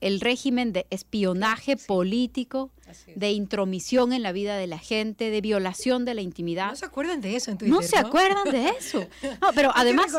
El 0.00 0.20
régimen 0.20 0.72
de 0.72 0.86
espionaje 0.90 1.76
político, 1.76 2.70
de 3.16 3.32
intromisión 3.32 4.12
en 4.12 4.22
la 4.22 4.32
vida 4.32 4.56
de 4.56 4.66
la 4.66 4.78
gente, 4.78 5.30
de 5.30 5.40
violación 5.40 6.04
de 6.04 6.14
la 6.14 6.20
intimidad. 6.20 6.70
No 6.70 6.76
se 6.76 6.84
acuerdan 6.84 7.20
de 7.20 7.36
eso 7.36 7.50
en 7.50 7.58
Twitter, 7.58 7.74
No 7.74 7.82
se 7.82 7.96
acuerdan 7.96 8.50
de 8.50 8.68
eso. 8.68 9.06
No, 9.40 9.48
pero 9.54 9.70
además 9.74 10.12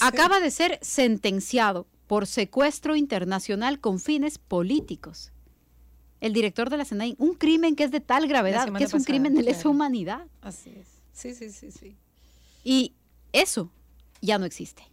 acaba 0.00 0.40
de 0.40 0.50
ser 0.50 0.78
sentenciado 0.80 1.86
por 2.06 2.26
secuestro 2.26 2.96
internacional 2.96 3.78
con 3.80 4.00
fines 4.00 4.38
políticos. 4.38 5.32
El 6.20 6.32
director 6.32 6.68
de 6.70 6.76
la 6.76 6.84
Senaín, 6.84 7.14
un 7.18 7.34
crimen 7.34 7.76
que 7.76 7.84
es 7.84 7.90
de 7.90 8.00
tal 8.00 8.26
gravedad, 8.26 8.72
que 8.72 8.84
es 8.84 8.94
un 8.94 9.04
crimen 9.04 9.34
de 9.34 9.42
lesa 9.42 9.68
humanidad. 9.68 10.26
Así 10.42 10.70
es. 10.70 10.99
Sí, 11.20 11.34
sí, 11.34 11.50
sí, 11.50 11.70
sí. 11.70 11.96
Y 12.64 12.94
eso 13.32 13.70
ya 14.22 14.38
no 14.38 14.46
existe. 14.46 14.84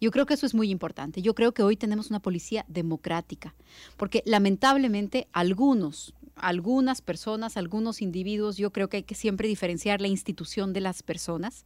Yo 0.00 0.12
creo 0.12 0.24
que 0.24 0.34
eso 0.34 0.46
es 0.46 0.54
muy 0.54 0.70
importante. 0.70 1.22
Yo 1.22 1.34
creo 1.34 1.52
que 1.52 1.64
hoy 1.64 1.76
tenemos 1.76 2.08
una 2.08 2.20
policía 2.20 2.64
democrática, 2.68 3.56
porque 3.96 4.22
lamentablemente 4.26 5.26
algunos, 5.32 6.14
algunas 6.40 7.00
personas, 7.00 7.56
algunos 7.56 8.02
individuos, 8.02 8.56
yo 8.56 8.72
creo 8.72 8.88
que 8.88 8.98
hay 8.98 9.02
que 9.02 9.14
siempre 9.14 9.48
diferenciar 9.48 10.00
la 10.00 10.08
institución 10.08 10.72
de 10.72 10.80
las 10.80 11.02
personas 11.02 11.64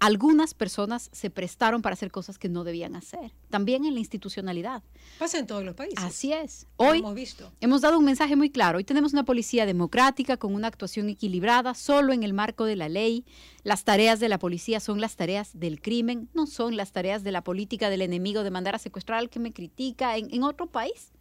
algunas 0.00 0.54
personas 0.54 1.08
se 1.12 1.30
prestaron 1.30 1.82
para 1.82 1.94
hacer 1.94 2.10
cosas 2.10 2.38
que 2.38 2.48
no 2.48 2.64
debían 2.64 2.96
hacer, 2.96 3.32
también 3.50 3.84
en 3.84 3.94
la 3.94 4.00
institucionalidad. 4.00 4.82
Pasa 5.18 5.38
en 5.38 5.46
todos 5.46 5.64
los 5.64 5.74
países. 5.74 5.98
Así 5.98 6.32
es. 6.32 6.66
Hoy 6.76 6.98
hemos, 6.98 7.14
visto. 7.14 7.50
hemos 7.60 7.80
dado 7.80 7.98
un 7.98 8.04
mensaje 8.04 8.36
muy 8.36 8.50
claro. 8.50 8.78
Hoy 8.78 8.84
tenemos 8.84 9.12
una 9.12 9.24
policía 9.24 9.66
democrática 9.66 10.36
con 10.36 10.54
una 10.54 10.68
actuación 10.68 11.08
equilibrada, 11.08 11.74
solo 11.74 12.12
en 12.12 12.22
el 12.22 12.32
marco 12.32 12.64
de 12.64 12.76
la 12.76 12.88
ley. 12.88 13.24
Las 13.62 13.84
tareas 13.84 14.20
de 14.20 14.28
la 14.28 14.38
policía 14.38 14.80
son 14.80 15.00
las 15.00 15.16
tareas 15.16 15.58
del 15.58 15.80
crimen, 15.80 16.28
no 16.34 16.46
son 16.46 16.76
las 16.76 16.92
tareas 16.92 17.22
de 17.22 17.32
la 17.32 17.42
política 17.42 17.88
del 17.88 18.02
enemigo 18.02 18.42
de 18.42 18.50
mandar 18.50 18.74
a 18.74 18.78
secuestrar 18.78 19.18
al 19.18 19.30
que 19.30 19.38
me 19.38 19.52
critica 19.52 20.16
en, 20.16 20.32
en 20.34 20.42
otro 20.42 20.66
país. 20.66 21.13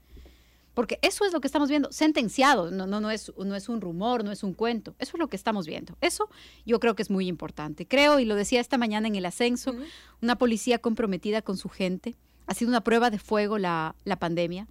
Porque 0.73 0.97
eso 1.01 1.25
es 1.25 1.33
lo 1.33 1.41
que 1.41 1.47
estamos 1.47 1.69
viendo, 1.69 1.91
sentenciado, 1.91 2.71
no, 2.71 2.87
no, 2.87 2.99
no, 2.99 3.11
es, 3.11 3.31
no 3.37 3.55
es 3.55 3.69
un 3.69 3.79
rumor, 3.79 4.23
no 4.23 4.31
es 4.31 4.43
un 4.43 4.53
cuento, 4.53 4.95
eso 4.97 5.17
es 5.17 5.19
lo 5.19 5.27
que 5.27 5.35
estamos 5.35 5.67
viendo. 5.67 5.95
Eso 6.01 6.29
yo 6.65 6.79
creo 6.79 6.95
que 6.95 7.03
es 7.03 7.09
muy 7.09 7.27
importante. 7.27 7.87
Creo, 7.87 8.19
y 8.19 8.25
lo 8.25 8.35
decía 8.35 8.59
esta 8.59 8.77
mañana 8.77 9.07
en 9.07 9.15
el 9.15 9.25
ascenso, 9.25 9.75
una 10.21 10.37
policía 10.37 10.79
comprometida 10.79 11.41
con 11.41 11.57
su 11.57 11.69
gente. 11.69 12.15
Ha 12.47 12.55
sido 12.55 12.69
una 12.69 12.81
prueba 12.81 13.09
de 13.09 13.19
fuego 13.19 13.57
la, 13.57 13.95
la 14.03 14.17
pandemia. 14.17 14.67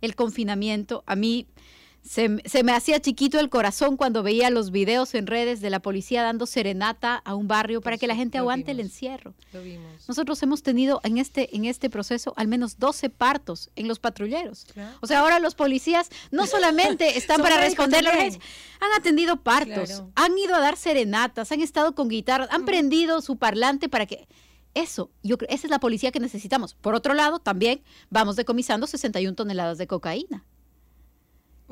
El 0.00 0.14
confinamiento, 0.14 1.02
a 1.06 1.16
mí 1.16 1.46
se, 2.04 2.28
me 2.28 2.72
hacía 2.72 3.00
chiquito 3.00 3.38
el 3.38 3.48
corazón 3.48 3.96
cuando 3.96 4.24
veía 4.24 4.50
los 4.50 4.72
videos 4.72 5.14
en 5.14 5.28
redes 5.28 5.60
de 5.60 5.70
la 5.70 5.80
policía 5.80 6.22
dando 6.22 6.46
serenata 6.46 7.16
a 7.24 7.34
un 7.36 7.46
barrio 7.46 7.80
para 7.80 7.96
que 7.96 8.08
la 8.08 8.16
gente 8.16 8.38
aguante 8.38 8.72
el 8.72 8.80
encierro. 8.80 9.34
Nosotros 10.08 10.42
hemos 10.42 10.62
tenido 10.62 11.00
en 11.04 11.18
este, 11.18 11.54
en 11.54 11.64
este 11.64 11.90
proceso 11.90 12.34
al 12.36 12.48
menos 12.48 12.78
12 12.78 13.08
partos 13.08 13.70
en 13.76 13.86
los 13.86 14.00
patrulleros. 14.00 14.66
O 15.00 15.06
sea, 15.06 15.20
ahora 15.20 15.38
los 15.38 15.54
policías 15.54 16.10
no 16.32 16.46
solamente 16.46 17.16
están 17.18 17.40
para 17.40 17.58
responder 17.58 18.04
han 18.04 18.92
atendido 18.98 19.36
partos, 19.42 20.02
han 20.16 20.36
ido 20.36 20.56
a 20.56 20.60
dar 20.60 20.76
serenatas, 20.76 21.52
han 21.52 21.60
estado 21.60 21.94
con 21.94 22.08
guitarras, 22.08 22.48
han 22.50 22.64
prendido 22.64 23.20
su 23.20 23.36
parlante 23.36 23.88
para 23.88 24.06
que... 24.06 24.26
Eso, 24.74 25.10
yo 25.22 25.36
creo, 25.36 25.50
esa 25.50 25.66
es 25.66 25.70
la 25.70 25.80
policía 25.80 26.12
que 26.12 26.18
necesitamos. 26.18 26.72
Por 26.72 26.94
otro 26.94 27.12
lado, 27.12 27.40
también 27.40 27.82
vamos 28.08 28.36
decomisando 28.36 28.86
61 28.86 29.34
toneladas 29.34 29.76
de 29.76 29.86
cocaína. 29.86 30.46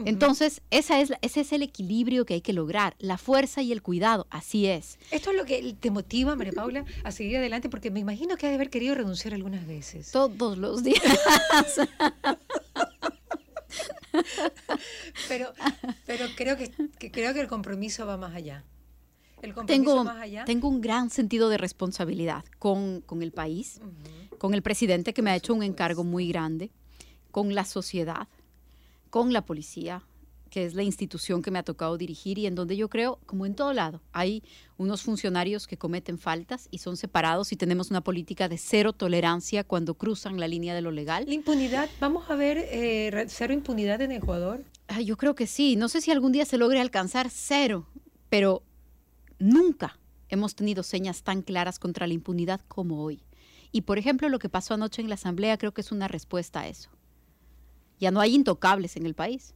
Entonces, 0.05 0.63
esa 0.71 1.01
es, 1.01 1.13
ese 1.23 1.41
es 1.41 1.53
el 1.53 1.63
equilibrio 1.63 2.25
que 2.25 2.35
hay 2.35 2.41
que 2.41 2.53
lograr, 2.53 2.95
la 2.99 3.19
fuerza 3.19 3.63
y 3.63 3.73
el 3.73 3.83
cuidado, 3.83 4.27
así 4.31 4.67
es. 4.67 4.99
Esto 5.11 5.31
es 5.31 5.37
lo 5.37 5.45
que 5.45 5.75
te 5.79 5.91
motiva, 5.91 6.37
María 6.37 6.53
Paula, 6.53 6.85
a 7.05 7.13
seguir 7.13 7.37
adelante, 7.39 7.69
porque 7.69 7.91
me 7.91 8.01
imagino 8.01 8.37
que 8.37 8.47
has 8.47 8.51
de 8.51 8.57
haber 8.57 8.71
querido 8.71 8.95
renunciar 8.95 9.35
algunas 9.35 9.67
veces. 9.67 10.11
Todos 10.11 10.59
los 10.59 10.83
días. 10.83 11.03
pero, 15.29 15.53
pero 16.07 16.27
creo 16.37 16.57
que, 16.57 16.71
creo 17.11 17.35
que 17.35 17.41
el 17.41 17.49
compromiso 17.49 18.07
va 18.07 18.17
más 18.17 18.35
allá. 18.35 18.65
El 19.43 19.55
compromiso 19.55 19.91
tengo, 19.91 20.05
más 20.05 20.23
allá. 20.23 20.45
tengo 20.45 20.69
un 20.69 20.81
gran 20.81 21.09
sentido 21.09 21.49
de 21.49 21.57
responsabilidad 21.57 22.45
con, 22.59 23.05
el 23.21 23.33
país, 23.33 23.81
con 24.39 24.53
el 24.55 24.63
presidente 24.63 25.15
que 25.15 25.23
me 25.23 25.31
ha 25.31 25.37
hecho 25.37 25.55
un 25.55 25.63
encargo 25.63 26.05
muy 26.05 26.29
grande, 26.29 26.71
con 27.31 27.55
la 27.55 27.65
sociedad 27.65 28.29
con 29.11 29.33
la 29.33 29.45
policía, 29.45 30.05
que 30.51 30.65
es 30.65 30.75
la 30.75 30.83
institución 30.83 31.43
que 31.43 31.51
me 31.51 31.59
ha 31.59 31.63
tocado 31.63 31.97
dirigir 31.97 32.39
y 32.39 32.47
en 32.47 32.55
donde 32.55 32.77
yo 32.77 32.89
creo, 32.89 33.19
como 33.27 33.47
en 33.47 33.55
todo 33.55 33.73
lado, 33.73 34.03
hay 34.13 34.43
unos 34.79 35.03
funcionarios 35.03 35.67
que 35.67 35.77
cometen 35.77 36.19
faltas 36.19 36.69
y 36.71 36.79
son 36.79 36.97
separados 36.97 37.53
y 37.53 37.57
tenemos 37.57 37.91
una 37.91 38.01
política 38.01 38.49
de 38.49 38.59
cero 38.59 38.93
tolerancia 38.93 39.63
cuando 39.65 39.95
cruzan 39.95 40.41
la 40.41 40.49
línea 40.49 40.75
de 40.75 40.83
lo 40.83 40.91
legal. 40.91 41.25
La 41.27 41.35
impunidad, 41.35 41.89
¿vamos 42.01 42.29
a 42.31 42.35
ver 42.35 42.59
eh, 42.59 43.27
cero 43.29 43.55
impunidad 43.55 44.01
en 44.01 44.13
Ecuador? 44.13 44.65
yo 45.05 45.17
creo 45.17 45.37
que 45.37 45.47
sí. 45.47 45.77
No 45.77 45.89
sé 45.89 46.01
si 46.01 46.11
algún 46.11 46.33
día 46.33 46.45
se 46.45 46.59
logre 46.59 46.81
alcanzar 46.81 47.31
cero, 47.31 47.87
pero 48.29 48.63
nunca 49.39 49.99
hemos 50.29 50.57
tenido 50.57 50.83
señas 50.83 51.23
tan 51.23 51.43
claras 51.43 51.79
contra 51.79 52.09
la 52.09 52.15
impunidad 52.15 52.61
como 52.67 53.05
hoy. 53.05 53.23
Y 53.73 53.83
por 53.83 53.99
ejemplo, 53.99 54.29
lo 54.29 54.41
que 54.41 54.49
pasó 54.49 54.75
anoche 54.75 55.01
en 55.01 55.09
la 55.09 55.15
Asamblea 55.15 55.59
creo 55.59 55.73
que 55.73 55.81
es 55.81 55.93
una 55.93 56.09
respuesta 56.09 56.63
a 56.63 56.69
eso. 56.69 56.91
Ya 58.01 58.11
no 58.11 58.21
hay 58.21 58.35
intocables 58.35 58.97
en 58.97 59.07
el 59.07 59.15
país. 59.15 59.55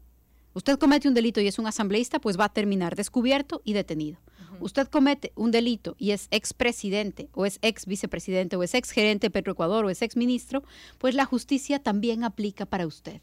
Usted 0.53 0.79
comete 0.79 1.09
un 1.09 1.15
delito 1.15 1.41
y 1.41 1.49
es 1.49 1.59
un 1.59 1.67
asambleísta, 1.67 2.21
pues 2.21 2.39
va 2.39 2.45
a 2.45 2.53
terminar 2.53 2.95
descubierto 2.95 3.61
y 3.65 3.73
detenido. 3.73 4.21
Usted 4.61 4.87
comete 4.87 5.33
un 5.35 5.51
delito 5.51 5.97
y 5.99 6.13
es 6.13 6.29
expresidente 6.31 7.29
o 7.33 7.45
es 7.45 7.59
ex 7.61 7.87
vicepresidente 7.87 8.55
o 8.55 8.63
es 8.63 8.75
ex 8.75 8.91
gerente 8.93 9.27
de 9.27 9.31
Petroecuador 9.33 9.85
o 9.85 9.91
es 9.91 10.01
ex 10.01 10.17
ministro, 10.17 10.63
pues 10.99 11.17
la 11.17 11.25
justicia 11.25 11.81
también 11.81 12.23
aplica 12.23 12.67
para 12.67 12.87
usted. 12.87 13.21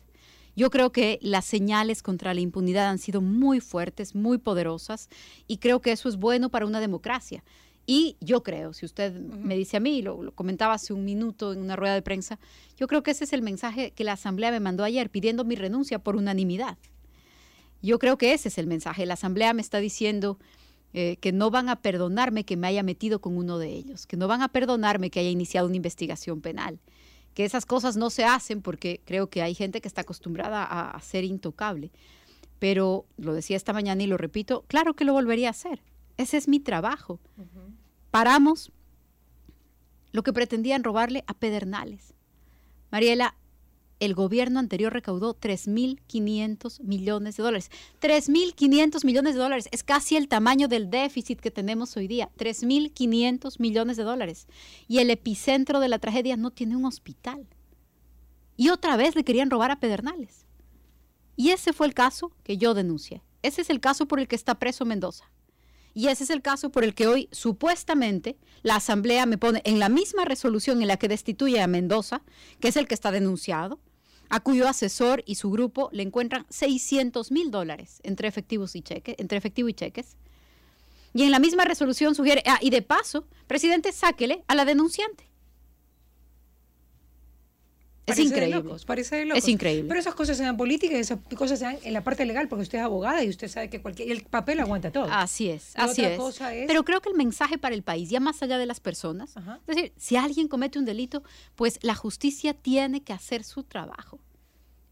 Yo 0.57 0.69
creo 0.69 0.91
que 0.91 1.19
las 1.21 1.45
señales 1.45 2.03
contra 2.03 2.33
la 2.33 2.41
impunidad 2.41 2.89
han 2.89 2.99
sido 2.99 3.21
muy 3.21 3.61
fuertes, 3.61 4.13
muy 4.13 4.37
poderosas 4.37 5.09
y 5.47 5.57
creo 5.57 5.81
que 5.81 5.93
eso 5.93 6.09
es 6.09 6.17
bueno 6.17 6.49
para 6.49 6.65
una 6.65 6.81
democracia. 6.81 7.43
Y 7.85 8.15
yo 8.21 8.43
creo, 8.43 8.73
si 8.73 8.85
usted 8.85 9.13
me 9.13 9.57
dice 9.57 9.77
a 9.77 9.79
mí, 9.79 10.01
lo, 10.01 10.31
comentaba 10.33 10.73
hace 10.73 10.93
un 10.93 11.03
minuto 11.03 11.51
en 11.51 11.59
una 11.59 11.75
rueda 11.75 11.95
de 11.95 12.01
prensa, 12.01 12.39
yo 12.77 12.87
creo 12.87 13.03
que 13.03 13.11
ese 13.11 13.23
es 13.23 13.33
el 13.33 13.41
mensaje 13.41 13.91
que 13.91 14.03
la 14.03 14.13
Asamblea 14.13 14.51
me 14.51 14.59
mandó 14.59 14.83
ayer 14.83 15.09
pidiendo 15.09 15.43
mi 15.43 15.55
renuncia 15.55 15.99
por 15.99 16.15
unanimidad. 16.15 16.77
Yo 17.81 17.97
creo 17.97 18.17
que 18.17 18.33
ese 18.33 18.49
es 18.49 18.57
el 18.57 18.67
mensaje. 18.67 19.05
La 19.05 19.15
Asamblea 19.15 19.53
me 19.53 19.61
está 19.61 19.79
diciendo, 19.79 20.37
eh, 20.93 21.15
que 21.21 21.31
no 21.31 21.49
van 21.51 21.69
a 21.69 21.77
perdonarme 21.77 22.43
que 22.43 22.57
me 22.57 22.67
haya 22.67 22.83
metido 22.83 23.21
con 23.21 23.37
uno 23.37 23.57
de 23.57 23.69
ellos, 23.69 24.05
que 24.05 24.17
no 24.17 24.27
van 24.27 24.41
a 24.41 24.49
perdonarme 24.49 25.09
que 25.09 25.21
haya 25.21 25.29
iniciado 25.29 25.67
una 25.67 25.77
investigación 25.77 26.41
penal, 26.41 26.79
que 27.33 27.45
esas 27.45 27.65
cosas 27.65 27.95
no 27.95 28.09
se 28.09 28.25
hacen 28.25 28.61
porque 28.61 28.99
creo 29.05 29.29
que 29.29 29.41
hay 29.41 29.55
gente 29.55 29.79
que 29.79 29.87
está 29.87 30.01
acostumbrada 30.01 30.65
a, 30.65 30.99
ser 30.99 31.23
intocable. 31.23 31.91
Pero 32.59 33.05
lo 33.15 33.33
decía 33.33 33.55
esta 33.55 33.71
mañana 33.71 34.03
y 34.03 34.07
lo 34.07 34.17
repito, 34.17 34.65
claro 34.67 34.93
que 34.93 35.05
lo 35.05 35.13
volvería 35.13 35.47
a 35.47 35.51
hacer. 35.51 35.81
Ese 36.21 36.37
es 36.37 36.47
mi 36.47 36.59
trabajo. 36.59 37.19
Paramos 38.11 38.71
lo 40.11 40.21
que 40.21 40.33
pretendían 40.33 40.83
robarle 40.83 41.23
a 41.25 41.33
Pedernales. 41.33 42.13
Mariela, 42.91 43.35
el 43.99 44.13
gobierno 44.13 44.59
anterior 44.59 44.93
recaudó 44.93 45.35
3.500 45.35 46.81
millones 46.81 47.37
de 47.37 47.43
dólares. 47.43 47.71
3.500 48.01 49.03
millones 49.03 49.33
de 49.33 49.39
dólares 49.39 49.67
es 49.71 49.83
casi 49.83 50.15
el 50.15 50.27
tamaño 50.27 50.67
del 50.67 50.91
déficit 50.91 51.39
que 51.39 51.49
tenemos 51.49 51.97
hoy 51.97 52.07
día. 52.07 52.29
3.500 52.37 53.59
millones 53.59 53.97
de 53.97 54.03
dólares. 54.03 54.47
Y 54.87 54.99
el 54.99 55.09
epicentro 55.09 55.79
de 55.79 55.89
la 55.89 55.97
tragedia 55.97 56.37
no 56.37 56.51
tiene 56.51 56.75
un 56.75 56.85
hospital. 56.85 57.47
Y 58.57 58.69
otra 58.69 58.95
vez 58.95 59.15
le 59.15 59.23
querían 59.23 59.49
robar 59.49 59.71
a 59.71 59.79
Pedernales. 59.79 60.45
Y 61.35 61.49
ese 61.49 61.73
fue 61.73 61.87
el 61.87 61.95
caso 61.95 62.31
que 62.43 62.57
yo 62.57 62.75
denuncié. 62.75 63.23
Ese 63.41 63.61
es 63.61 63.71
el 63.71 63.79
caso 63.79 64.07
por 64.07 64.19
el 64.19 64.27
que 64.27 64.35
está 64.35 64.59
preso 64.59 64.85
Mendoza. 64.85 65.31
Y 65.93 66.07
ese 66.07 66.23
es 66.23 66.29
el 66.29 66.41
caso 66.41 66.69
por 66.69 66.83
el 66.83 66.93
que 66.93 67.07
hoy 67.07 67.27
supuestamente 67.31 68.37
la 68.63 68.75
Asamblea 68.75 69.25
me 69.25 69.37
pone 69.37 69.61
en 69.65 69.79
la 69.79 69.89
misma 69.89 70.25
resolución 70.25 70.81
en 70.81 70.87
la 70.87 70.97
que 70.97 71.07
destituye 71.07 71.59
a 71.61 71.67
Mendoza, 71.67 72.21
que 72.59 72.69
es 72.69 72.77
el 72.77 72.87
que 72.87 72.93
está 72.93 73.11
denunciado, 73.11 73.79
a 74.29 74.39
cuyo 74.39 74.67
asesor 74.67 75.23
y 75.25 75.35
su 75.35 75.51
grupo 75.51 75.89
le 75.91 76.03
encuentran 76.03 76.45
600 76.49 77.31
mil 77.31 77.51
dólares 77.51 77.99
entre, 78.03 78.29
efectivos 78.29 78.75
y 78.75 78.81
cheques, 78.81 79.15
entre 79.17 79.37
efectivo 79.37 79.67
y 79.67 79.73
cheques. 79.73 80.15
Y 81.13 81.23
en 81.23 81.31
la 81.31 81.39
misma 81.39 81.65
resolución 81.65 82.15
sugiere, 82.15 82.41
ah, 82.45 82.59
y 82.61 82.69
de 82.69 82.81
paso, 82.81 83.27
presidente, 83.47 83.91
sáquele 83.91 84.43
a 84.47 84.55
la 84.55 84.63
denunciante. 84.63 85.30
Es 88.05 88.19
increíble. 88.19 88.63
parece 88.85 89.23
Es 89.35 89.47
increíble. 89.47 89.87
Pero 89.87 89.99
esas 89.99 90.15
cosas 90.15 90.37
sean 90.37 90.57
políticas 90.57 90.97
y 90.97 90.99
esas 90.99 91.19
cosas 91.35 91.59
sean 91.59 91.77
en 91.83 91.93
la 91.93 92.03
parte 92.03 92.25
legal, 92.25 92.47
porque 92.47 92.63
usted 92.63 92.79
es 92.79 92.83
abogada 92.83 93.23
y 93.23 93.29
usted 93.29 93.47
sabe 93.47 93.69
que 93.69 93.81
cualquier, 93.81 94.11
el 94.11 94.23
papel 94.23 94.59
aguanta 94.59 94.91
todo. 94.91 95.07
Así 95.11 95.49
es, 95.49 95.73
así 95.75 96.03
es. 96.03 96.19
Pero 96.67 96.83
creo 96.83 97.01
que 97.01 97.09
el 97.09 97.15
mensaje 97.15 97.57
para 97.57 97.75
el 97.75 97.83
país, 97.83 98.09
ya 98.09 98.19
más 98.19 98.41
allá 98.41 98.57
de 98.57 98.65
las 98.65 98.79
personas, 98.79 99.35
es 99.67 99.75
decir, 99.75 99.93
si 99.97 100.15
alguien 100.15 100.47
comete 100.47 100.79
un 100.79 100.85
delito, 100.85 101.23
pues 101.55 101.79
la 101.81 101.95
justicia 101.95 102.53
tiene 102.53 103.01
que 103.03 103.13
hacer 103.13 103.43
su 103.43 103.63
trabajo. 103.63 104.19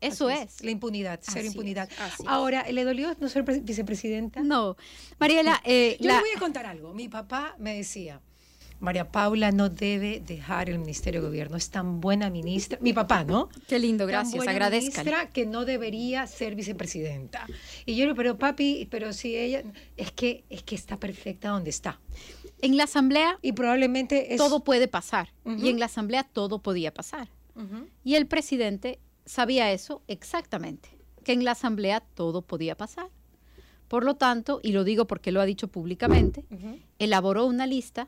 Eso 0.02 0.30
es. 0.30 0.64
La 0.64 0.72
impunidad, 0.72 1.20
ser 1.22 1.46
impunidad. 1.46 1.90
Ahora, 2.26 2.66
¿le 2.72 2.84
dolió 2.84 3.16
no 3.20 3.28
ser 3.28 3.44
vicepresidenta? 3.44 4.42
No. 4.42 4.78
Mariela, 5.20 5.62
eh, 5.66 5.98
yo 6.00 6.08
le 6.08 6.20
voy 6.20 6.30
a 6.36 6.40
contar 6.40 6.66
algo. 6.66 6.94
Mi 6.94 7.10
papá 7.10 7.56
me 7.58 7.76
decía, 7.76 8.22
María 8.80 9.12
Paula 9.12 9.52
no 9.52 9.70
debe 9.70 10.22
dejar 10.26 10.70
el 10.70 10.80
Ministerio 10.80 11.22
de 11.22 11.28
Gobierno. 11.28 11.58
Es 11.58 11.70
tan 11.70 12.00
buena 12.00 12.30
ministra. 12.30 12.80
Mi 12.82 12.94
papá, 12.94 13.24
¿no? 13.24 13.50
Qué 13.68 13.78
lindo, 13.78 14.08
gracias. 14.08 14.44
Tan 14.44 14.72
ministra 14.72 15.30
que 15.30 15.46
no 15.46 15.66
debería 15.66 16.26
ser 16.28 16.56
vicepresidenta. 16.56 17.46
Y 17.86 17.96
yo 17.96 18.08
le 18.08 18.16
pero 18.16 18.38
papi, 18.38 18.88
pero 18.90 19.12
si 19.12 19.36
ella, 19.36 19.64
es 19.98 20.12
que, 20.12 20.46
es 20.50 20.64
que 20.64 20.76
está 20.76 20.98
perfecta 20.98 21.50
donde 21.50 21.70
está. 21.70 22.00
En 22.62 22.78
la 22.78 22.86
asamblea. 22.86 23.38
Y 23.42 23.52
probablemente 23.52 24.34
todo 24.38 24.64
puede 24.64 24.88
pasar. 24.88 25.34
Y 25.46 25.70
en 25.70 25.80
la 25.80 25.86
asamblea 25.86 26.24
todo 26.24 26.60
podía 26.60 26.94
pasar. 26.94 27.30
Y 28.06 28.16
el 28.16 28.26
presidente 28.28 29.00
sabía 29.26 29.72
eso 29.74 30.02
exactamente, 30.08 30.90
que 31.26 31.34
en 31.34 31.44
la 31.44 31.52
asamblea 31.52 32.00
todo 32.00 32.42
podía 32.42 32.78
pasar. 32.78 33.10
Por 33.90 34.06
lo 34.06 34.16
tanto, 34.16 34.62
y 34.64 34.72
lo 34.72 34.84
digo 34.84 35.06
porque 35.06 35.32
lo 35.32 35.42
ha 35.42 35.46
dicho 35.46 35.68
públicamente, 35.68 36.46
elaboró 37.00 37.46
una 37.46 37.68
lista 37.68 38.08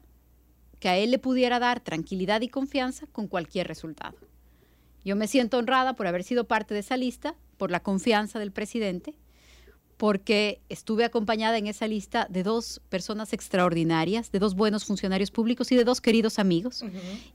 que 0.81 0.89
a 0.89 0.97
él 0.97 1.11
le 1.11 1.19
pudiera 1.19 1.59
dar 1.59 1.79
tranquilidad 1.79 2.41
y 2.41 2.49
confianza 2.49 3.05
con 3.07 3.27
cualquier 3.27 3.67
resultado. 3.67 4.17
Yo 5.05 5.15
me 5.15 5.27
siento 5.27 5.59
honrada 5.59 5.93
por 5.93 6.07
haber 6.07 6.23
sido 6.23 6.47
parte 6.47 6.73
de 6.73 6.81
esa 6.81 6.97
lista, 6.97 7.35
por 7.57 7.69
la 7.69 7.81
confianza 7.81 8.39
del 8.39 8.51
presidente, 8.51 9.13
porque 9.97 10.59
estuve 10.69 11.05
acompañada 11.05 11.59
en 11.59 11.67
esa 11.67 11.87
lista 11.87 12.25
de 12.31 12.41
dos 12.41 12.81
personas 12.89 13.31
extraordinarias, 13.33 14.31
de 14.31 14.39
dos 14.39 14.55
buenos 14.55 14.83
funcionarios 14.83 15.29
públicos 15.29 15.71
y 15.71 15.75
de 15.75 15.83
dos 15.83 16.01
queridos 16.01 16.39
amigos. 16.39 16.83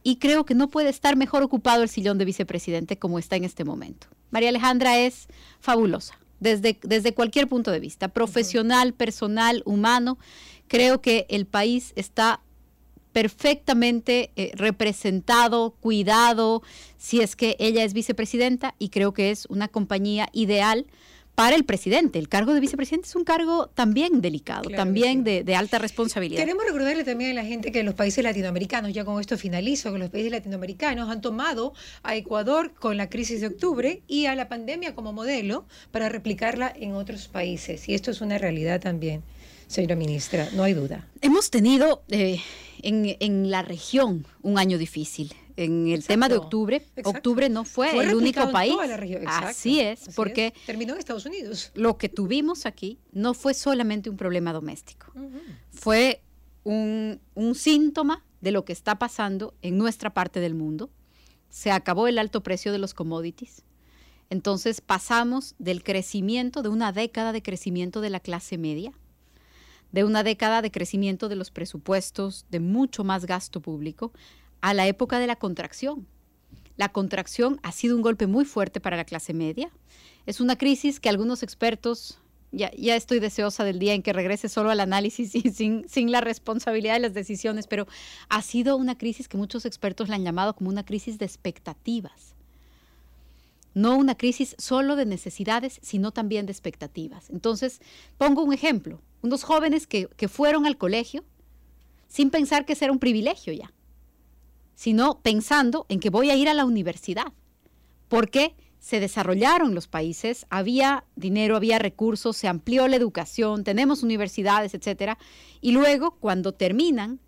Y 0.03 0.17
creo 0.17 0.45
que 0.45 0.57
no 0.57 0.69
puede 0.69 0.89
estar 0.89 1.15
mejor 1.15 1.45
ocupado 1.45 1.85
el 1.85 1.89
sillón 1.89 2.19
de 2.19 2.25
vicepresidente 2.25 2.99
como 2.99 3.21
está 3.21 3.37
en 3.37 3.45
este 3.45 3.65
momento. 3.65 4.09
María 4.33 4.49
Alejandra 4.49 4.99
es 4.99 5.29
fabulosa, 5.61 6.19
desde, 6.41 6.81
desde 6.83 7.15
cualquier 7.15 7.47
punto 7.47 7.71
de 7.71 7.79
vista, 7.79 8.09
profesional, 8.09 8.93
personal, 8.93 9.63
humano. 9.65 10.19
Creo 10.67 11.01
que 11.01 11.27
el 11.29 11.47
país 11.47 11.93
está 11.95 12.41
perfectamente 13.17 14.31
eh, 14.37 14.53
representado, 14.57 15.71
cuidado, 15.81 16.63
si 16.99 17.23
es 17.23 17.35
que 17.35 17.57
ella 17.59 17.83
es 17.83 17.95
vicepresidenta 17.95 18.75
y 18.79 18.91
creo 18.91 19.15
que 19.15 19.31
es 19.31 19.47
una 19.47 19.69
compañía 19.69 20.29
ideal 20.35 20.85
para 21.35 21.57
el 21.57 21.65
presidente. 21.65 22.19
El 22.19 22.29
cargo 22.29 22.53
de 22.53 22.61
vicepresidente 22.61 23.09
es 23.09 23.17
un 23.17 23.25
cargo 23.25 23.69
también 23.69 24.21
delicado, 24.21 24.69
también 24.69 25.25
de, 25.25 25.57
alta 25.57 25.79
responsabilidad. 25.79 26.41
Queremos 26.43 26.67
recordarle 26.67 27.05
también 27.05 27.31
a 27.31 27.35
la 27.43 27.47
gente 27.47 27.73
que 27.73 27.83
los 27.85 27.95
países 27.95 28.23
latinoamericanos, 28.23 28.93
ya 28.93 29.07
con 29.07 29.19
esto 29.19 29.39
finalizo, 29.39 29.95
que 29.95 29.99
los 29.99 30.11
países 30.11 30.31
latinoamericanos 30.31 31.09
han 31.09 31.23
tomado 31.23 31.73
a 32.03 32.17
Ecuador 32.17 32.75
con 32.75 32.99
la 32.99 33.09
crisis 33.09 33.41
de 33.41 33.47
octubre 33.47 34.03
y 34.07 34.27
a 34.27 34.35
la 34.35 34.51
pandemia 34.51 34.95
como 34.95 35.15
modelo 35.15 35.65
para 35.91 36.11
replicarla 36.11 36.71
en 36.77 36.93
otros 36.93 37.29
países. 37.29 37.89
Y 37.89 37.95
esto 37.95 38.11
es 38.11 38.21
una 38.21 38.37
realidad 38.37 38.79
también 38.79 39.23
señora 39.67 39.97
ministra, 39.97 40.49
no 40.55 40.63
hay 40.63 40.75
duda. 40.75 41.09
Hemos 41.21 41.51
tenido 41.51 42.05
eh, 42.09 42.41
en, 42.83 43.51
la 43.51 43.63
región 43.63 44.27
un 44.43 44.59
año 44.59 44.79
difícil. 44.79 45.35
En 45.57 45.89
el 45.89 46.05
tema 46.05 46.29
de 46.29 46.37
octubre, 46.37 46.87
octubre 47.03 47.49
no 47.49 47.65
fue, 47.65 47.91
el 47.99 48.15
único 48.15 48.51
país. 48.51 48.75
Así 49.27 49.81
es, 49.81 50.11
porque 50.15 50.53
terminó 50.67 50.93
en 50.93 50.99
Estados 50.99 51.25
Unidos. 51.25 51.73
Lo 51.75 51.97
que 51.97 52.11
tuvimos 52.11 52.67
aquí 52.67 52.99
no 53.13 53.33
fue 53.33 53.55
solamente 53.55 54.11
un 54.11 54.19
problema 54.19 54.53
doméstico, 54.53 55.13
fue 55.71 56.21
un, 56.63 57.21
un 57.35 57.55
síntoma 57.55 58.23
de 58.43 58.51
lo 58.53 58.67
que 58.67 58.75
está 58.75 58.99
pasando 58.99 59.55
en 59.63 59.79
nuestra 59.79 60.13
parte 60.13 60.41
del 60.41 60.55
mundo. 60.55 60.91
Se 61.49 61.71
acabó 61.71 62.07
el 62.07 62.19
alto 62.19 62.43
precio 62.43 62.71
de 62.71 62.79
los 62.79 62.93
commodities. 62.93 63.65
Entonces 64.29 64.83
pasamos 64.83 65.55
del 65.59 65.83
crecimiento, 65.83 66.63
de 66.63 66.69
una 66.69 66.93
década 66.93 67.33
de 67.33 67.43
crecimiento 67.43 68.03
de 68.03 68.11
la 68.11 68.21
clase 68.21 68.59
media, 68.59 68.93
de 69.93 70.05
una 70.05 70.23
década 70.23 70.63
de 70.63 70.71
crecimiento 70.71 71.29
de 71.29 71.37
los 71.37 71.51
presupuestos, 71.51 72.47
de 72.51 72.61
mucho 72.61 73.05
más 73.05 73.27
gasto 73.27 73.61
público, 73.61 74.13
a 74.61 74.75
la 74.75 74.87
época 74.87 75.19
de 75.19 75.27
la 75.27 75.37
contracción. 75.37 76.07
La 76.77 76.91
contracción 76.91 77.59
ha 77.63 77.73
sido 77.73 77.97
un 77.97 78.03
golpe 78.03 78.27
muy 78.27 78.45
fuerte 78.45 78.81
para 78.81 78.97
la 78.97 79.05
clase 79.05 79.33
media. 79.33 79.71
Es 80.27 80.41
una 80.41 80.57
crisis 80.57 81.01
que 81.01 81.09
algunos 81.09 81.43
expertos, 81.43 82.19
ya, 82.53 82.71
ya 82.73 82.97
estoy 82.97 83.19
deseosa 83.19 83.65
del 83.65 83.79
día 83.79 83.95
en 83.95 84.03
que 84.03 84.13
regrese 84.13 84.49
solo 84.49 84.71
al 84.71 84.81
análisis 84.81 85.35
y 85.35 85.41
sin, 85.53 85.89
sin 85.89 86.11
la 86.11 86.21
responsabilidad 86.21 86.95
de 86.95 87.01
las 87.01 87.15
decisiones, 87.15 87.67
pero 87.67 87.87
ha 88.29 88.43
sido 88.43 88.77
una 88.77 88.99
crisis 88.99 89.29
que 89.29 89.39
muchos 89.39 89.65
expertos 89.65 90.09
la 90.09 90.17
han 90.17 90.25
llamado 90.25 90.55
como 90.55 90.69
una 90.69 90.85
crisis 90.85 91.19
de 91.19 91.25
expectativas 91.25 92.37
no 93.77 93.95
una 93.99 94.15
crisis 94.15 94.57
solo 94.57 94.97
de 94.97 95.05
necesidades, 95.05 95.79
sino 95.83 96.11
también 96.11 96.47
de 96.47 96.53
expectativas. 96.53 97.29
Entonces, 97.29 97.83
pongo 98.17 98.43
un 98.43 98.55
ejemplo, 98.55 99.03
unos 99.27 99.45
jóvenes 99.45 99.87
que, 99.87 100.09
fueron 100.29 100.67
al 100.67 100.79
colegio 100.79 101.25
sin 102.09 102.31
pensar 102.31 102.65
que 102.65 102.73
ese 102.73 102.87
era 102.87 102.93
un 102.93 102.99
privilegio 102.99 103.53
ya, 103.53 103.73
sino 104.75 105.21
pensando 105.21 105.87
en 105.89 106.01
que 106.01 106.11
voy 106.11 106.31
a 106.31 106.37
ir 106.37 106.49
a 106.49 106.55
la 106.55 106.65
universidad, 106.65 107.33
porque 108.09 108.55
se 108.79 109.01
desarrollaron 109.01 109.75
los 109.75 109.89
países, 109.89 110.47
había 110.49 111.05
dinero, 111.17 111.57
había 111.57 111.79
recursos, 111.79 112.37
se 112.37 112.47
amplió 112.47 112.87
la 112.87 112.97
educación, 112.97 113.65
tenemos 113.65 114.03
universidades, 114.03 114.75
etcétera, 114.75 115.19
y 115.61 115.73
luego 115.73 116.13
cuando 116.13 116.53
terminan 116.53 117.21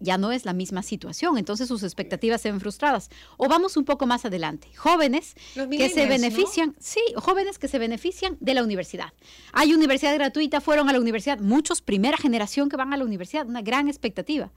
ya 0.00 0.18
no 0.18 0.32
es 0.32 0.44
la 0.44 0.52
misma 0.52 0.82
situación, 0.82 1.38
entonces 1.38 1.68
sus 1.68 1.82
expectativas 1.82 2.40
se 2.40 2.50
ven 2.50 2.60
frustradas. 2.60 3.10
O 3.36 3.48
vamos 3.48 3.76
un 3.76 3.84
poco 3.84 4.06
más 4.06 4.24
adelante, 4.24 4.68
jóvenes 4.76 5.34
que 5.54 5.88
se 5.88 6.06
benefician, 6.06 6.74
sí, 6.78 7.00
jóvenes 7.16 7.58
que 7.58 7.68
se 7.68 7.78
benefician 7.78 8.36
de 8.40 8.54
la 8.54 8.62
universidad. 8.62 9.12
Hay 9.52 9.74
universidad 9.74 10.14
gratuita, 10.14 10.60
fueron 10.60 10.88
a 10.88 10.92
la 10.92 11.00
universidad, 11.00 11.38
muchos 11.38 11.82
primera 11.82 12.16
generación 12.16 12.68
que 12.68 12.76
van 12.76 12.92
a 12.92 12.96
la 12.96 13.04
universidad, 13.04 13.46
una 13.46 13.62
gran 13.62 13.88
expectativa. 13.88 14.50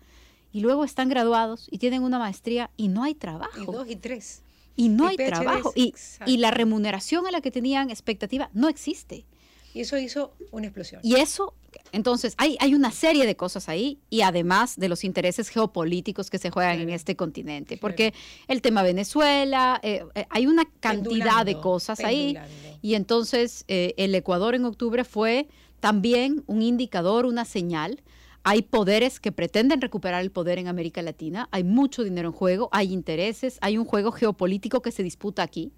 Y 0.53 0.59
luego 0.59 0.83
están 0.83 1.07
graduados 1.07 1.67
y 1.71 1.77
tienen 1.77 2.03
una 2.03 2.19
maestría 2.19 2.71
y 2.75 2.89
no 2.89 3.03
hay 3.03 3.15
trabajo. 3.15 3.61
Y 3.61 3.65
dos 3.65 3.89
y 3.89 3.95
tres. 3.95 4.41
Y 4.75 4.89
no 4.89 5.07
hay 5.07 5.15
trabajo. 5.15 5.71
Y, 5.75 5.93
y 6.25 6.37
la 6.37 6.51
remuneración 6.51 7.25
a 7.27 7.31
la 7.31 7.41
que 7.41 7.51
tenían 7.51 7.89
expectativa 7.89 8.49
no 8.53 8.67
existe. 8.67 9.25
Y 9.73 9.81
eso 9.81 9.97
hizo 9.97 10.33
una 10.51 10.67
explosión. 10.67 11.01
Y 11.03 11.15
eso, 11.15 11.53
entonces, 11.91 12.35
hay, 12.37 12.57
hay 12.59 12.73
una 12.73 12.91
serie 12.91 13.25
de 13.25 13.35
cosas 13.35 13.69
ahí 13.69 13.99
y 14.09 14.21
además 14.21 14.77
de 14.77 14.89
los 14.89 15.03
intereses 15.03 15.49
geopolíticos 15.49 16.29
que 16.29 16.37
se 16.37 16.49
juegan 16.49 16.79
en 16.79 16.89
este 16.89 17.15
continente, 17.15 17.77
porque 17.77 18.13
el 18.47 18.61
tema 18.61 18.83
Venezuela, 18.83 19.79
eh, 19.83 20.03
eh, 20.15 20.25
hay 20.29 20.47
una 20.47 20.65
cantidad 20.79 21.45
de 21.45 21.59
cosas 21.59 21.99
ahí. 22.01 22.37
Y 22.81 22.95
entonces 22.95 23.65
eh, 23.67 23.93
el 23.97 24.15
Ecuador 24.15 24.55
en 24.55 24.65
octubre 24.65 25.03
fue 25.03 25.47
también 25.79 26.43
un 26.47 26.61
indicador, 26.61 27.25
una 27.25 27.45
señal. 27.45 28.01
Hay 28.43 28.63
poderes 28.63 29.19
que 29.19 29.31
pretenden 29.31 29.81
recuperar 29.81 30.21
el 30.21 30.31
poder 30.31 30.57
en 30.57 30.67
América 30.67 31.01
Latina, 31.01 31.47
hay 31.51 31.63
mucho 31.63 32.03
dinero 32.03 32.29
en 32.29 32.33
juego, 32.33 32.69
hay 32.71 32.91
intereses, 32.91 33.59
hay 33.61 33.77
un 33.77 33.85
juego 33.85 34.11
geopolítico 34.11 34.81
que 34.81 34.91
se 34.91 35.03
disputa 35.03 35.43
aquí. 35.43 35.71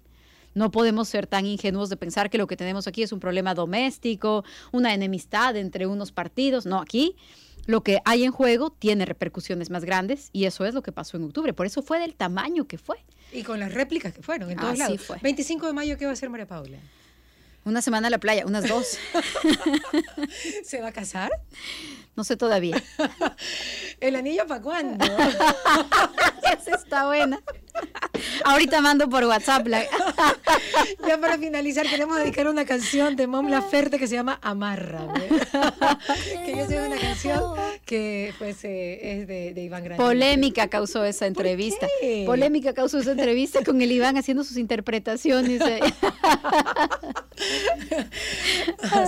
No 0.54 0.70
podemos 0.70 1.08
ser 1.08 1.26
tan 1.26 1.46
ingenuos 1.46 1.90
de 1.90 1.96
pensar 1.96 2.30
que 2.30 2.38
lo 2.38 2.46
que 2.46 2.56
tenemos 2.56 2.86
aquí 2.86 3.02
es 3.02 3.12
un 3.12 3.20
problema 3.20 3.54
doméstico, 3.54 4.44
una 4.72 4.94
enemistad 4.94 5.56
entre 5.56 5.86
unos 5.86 6.12
partidos. 6.12 6.64
No, 6.64 6.80
aquí 6.80 7.16
lo 7.66 7.82
que 7.82 7.98
hay 8.04 8.24
en 8.24 8.32
juego 8.32 8.70
tiene 8.70 9.04
repercusiones 9.04 9.70
más 9.70 9.84
grandes 9.84 10.30
y 10.32 10.44
eso 10.44 10.64
es 10.64 10.74
lo 10.74 10.82
que 10.82 10.92
pasó 10.92 11.16
en 11.16 11.24
octubre. 11.24 11.52
Por 11.52 11.66
eso 11.66 11.82
fue 11.82 11.98
del 11.98 12.14
tamaño 12.14 12.66
que 12.66 12.78
fue. 12.78 12.96
Y 13.32 13.42
con 13.42 13.58
las 13.58 13.72
réplicas 13.74 14.12
que 14.12 14.22
fueron 14.22 14.50
en 14.50 14.58
todos 14.58 14.72
Así 14.72 14.80
lados. 14.80 15.00
fue. 15.00 15.18
25 15.22 15.66
de 15.66 15.72
mayo, 15.72 15.98
¿qué 15.98 16.04
va 16.04 16.10
a 16.10 16.14
hacer 16.14 16.30
María 16.30 16.46
Paula? 16.46 16.78
Una 17.64 17.80
semana 17.80 18.08
a 18.08 18.10
la 18.10 18.18
playa, 18.18 18.44
unas 18.46 18.68
dos. 18.68 18.98
¿Se 20.64 20.82
va 20.82 20.88
a 20.88 20.92
casar? 20.92 21.30
No 22.14 22.22
sé 22.22 22.36
todavía. 22.36 22.80
¿El 24.00 24.16
anillo 24.16 24.46
para 24.46 24.60
cuándo? 24.60 25.04
Esa 26.60 26.76
está 26.76 27.06
buena. 27.06 27.40
Ahorita 28.44 28.80
mando 28.80 29.08
por 29.08 29.24
WhatsApp. 29.24 29.66
la- 29.66 29.82
ya 31.08 31.18
para 31.20 31.38
finalizar, 31.38 31.86
queremos 31.86 32.16
dedicar 32.18 32.46
una 32.48 32.64
canción 32.64 33.16
de 33.16 33.26
Mom 33.26 33.48
Laferte 33.48 33.98
que 33.98 34.06
se 34.06 34.14
llama 34.14 34.38
Amárrame. 34.42 35.26
que 36.46 36.54
yo 36.56 36.66
sé 36.66 36.80
una 36.86 36.96
canción 36.98 37.42
que 37.84 38.32
pues, 38.38 38.64
eh, 38.64 39.20
es 39.20 39.26
de, 39.28 39.54
de 39.54 39.62
Iván 39.64 39.84
Granillo. 39.84 40.06
Polémica 40.06 40.68
causó 40.68 41.04
esa 41.04 41.26
entrevista. 41.26 41.86
Polémica 42.26 42.72
causó 42.74 42.98
esa 42.98 43.12
entrevista 43.12 43.64
con 43.64 43.80
el 43.82 43.90
Iván 43.92 44.16
haciendo 44.16 44.44
sus 44.44 44.56
interpretaciones. 44.56 45.60
eh. 45.62 45.80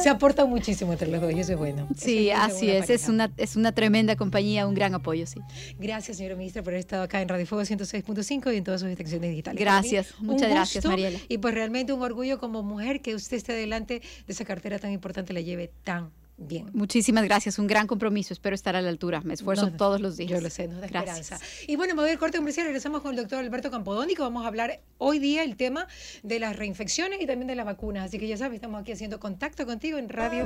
Se 0.02 0.08
aporta 0.08 0.44
muchísimo 0.44 0.92
entre 0.92 1.08
los 1.08 1.20
dos 1.20 1.32
y 1.32 1.40
eso 1.40 1.52
es 1.52 1.58
bueno. 1.58 1.86
Eso 1.94 2.04
Sí, 2.04 2.30
es 2.30 2.38
así 2.38 2.70
es. 2.70 2.90
Es 2.90 3.08
una, 3.08 3.30
es 3.36 3.56
una 3.56 3.72
tremenda 3.72 4.16
compañía, 4.16 4.66
un 4.66 4.74
gran 4.74 4.94
apoyo, 4.94 5.26
sí. 5.26 5.40
Gracias, 5.78 6.16
señora 6.16 6.36
ministra, 6.36 6.62
por 6.62 6.72
haber 6.72 6.80
estado 6.80 7.02
acá 7.04 7.20
en 7.22 7.28
Radio 7.28 7.46
Fuego 7.46 7.62
106.5 7.64 8.55
y 8.56 8.58
en 8.58 8.64
todas 8.64 8.80
sus 8.80 8.90
extensiones 8.90 9.30
digitales. 9.30 9.60
Gracias, 9.60 10.14
mí, 10.20 10.26
muchas 10.26 10.50
gracias, 10.50 10.84
gusto 10.84 10.88
Mariela. 10.88 11.18
Y 11.28 11.38
pues 11.38 11.54
realmente 11.54 11.92
un 11.92 12.02
orgullo 12.02 12.38
como 12.38 12.62
mujer 12.62 13.00
que 13.00 13.14
usted 13.14 13.36
esté 13.36 13.52
adelante 13.52 14.00
de 14.00 14.32
esa 14.32 14.44
cartera 14.44 14.78
tan 14.78 14.92
importante, 14.92 15.32
la 15.32 15.40
lleve 15.40 15.70
tan 15.84 16.10
bien. 16.36 16.70
Muchísimas 16.74 17.24
gracias. 17.24 17.58
Un 17.58 17.66
gran 17.66 17.86
compromiso. 17.86 18.32
Espero 18.34 18.54
estar 18.54 18.76
a 18.76 18.82
la 18.82 18.88
altura. 18.88 19.20
Me 19.24 19.34
esfuerzo 19.34 19.66
No, 19.66 19.70
no, 19.72 19.76
todos 19.76 20.00
los 20.00 20.16
días. 20.16 20.30
Yo 20.30 20.40
lo 20.40 20.50
sé, 20.50 20.68
nos 20.68 20.80
da 20.80 20.86
Gracias. 20.86 21.18
esperanza. 21.20 21.46
Y 21.66 21.76
bueno, 21.76 21.94
me 21.94 22.02
voy 22.02 22.10
al 22.10 22.18
corte 22.18 22.38
comercial. 22.38 22.66
Regresamos 22.66 23.00
con 23.02 23.12
el 23.12 23.16
doctor 23.16 23.38
Alberto 23.38 23.70
Campodónico. 23.70 24.22
Vamos 24.22 24.44
a 24.44 24.48
hablar 24.48 24.80
hoy 24.98 25.18
día 25.18 25.42
el 25.44 25.56
tema 25.56 25.86
de 26.22 26.38
las 26.38 26.56
reinfecciones 26.56 27.20
y 27.20 27.26
también 27.26 27.46
de 27.48 27.54
las 27.54 27.66
vacunas. 27.66 28.04
Así 28.06 28.18
que 28.18 28.28
ya 28.28 28.36
sabes, 28.36 28.56
estamos 28.56 28.80
aquí 28.80 28.92
haciendo 28.92 29.18
contacto 29.20 29.66
contigo 29.66 29.98
en 29.98 30.08
Radio. 30.08 30.44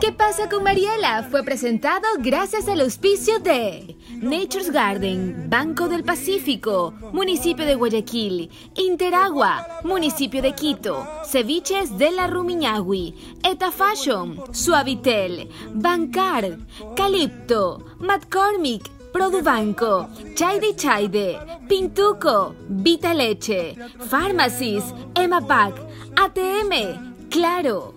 ¿Qué 0.00 0.12
pasa 0.12 0.48
con 0.48 0.62
Mariela? 0.62 1.26
Fue 1.30 1.42
presentado 1.44 2.06
gracias 2.18 2.68
al 2.68 2.80
auspicio 2.80 3.38
de 3.40 3.96
Nature's 4.20 4.70
Garden, 4.70 5.48
Banco 5.48 5.88
del 5.88 6.04
Pacífico, 6.04 6.92
Municipio 7.12 7.64
de 7.64 7.74
Guayaquil, 7.74 8.50
Interagua, 8.76 9.80
Municipio 9.84 10.40
de 10.42 10.52
Quito, 10.54 11.06
Ceviches 11.26 11.98
de 11.98 12.10
la 12.10 12.26
Rumiñahui, 12.26 13.14
Eta 13.42 13.70
Fashion, 13.72 14.40
Suavitel, 15.24 15.48
Bancar, 15.74 16.58
Calipto, 16.94 17.82
McCormick, 17.98 18.90
Produbanco, 19.12 20.08
Chaide 20.34 20.74
Chaide, 20.76 21.38
Pintuco, 21.68 22.54
Vita 22.68 23.12
Leche, 23.12 23.74
Pharmacies, 24.08 24.92
Emapac, 25.14 25.74
ATM, 26.16 27.14
Claro. 27.30 27.94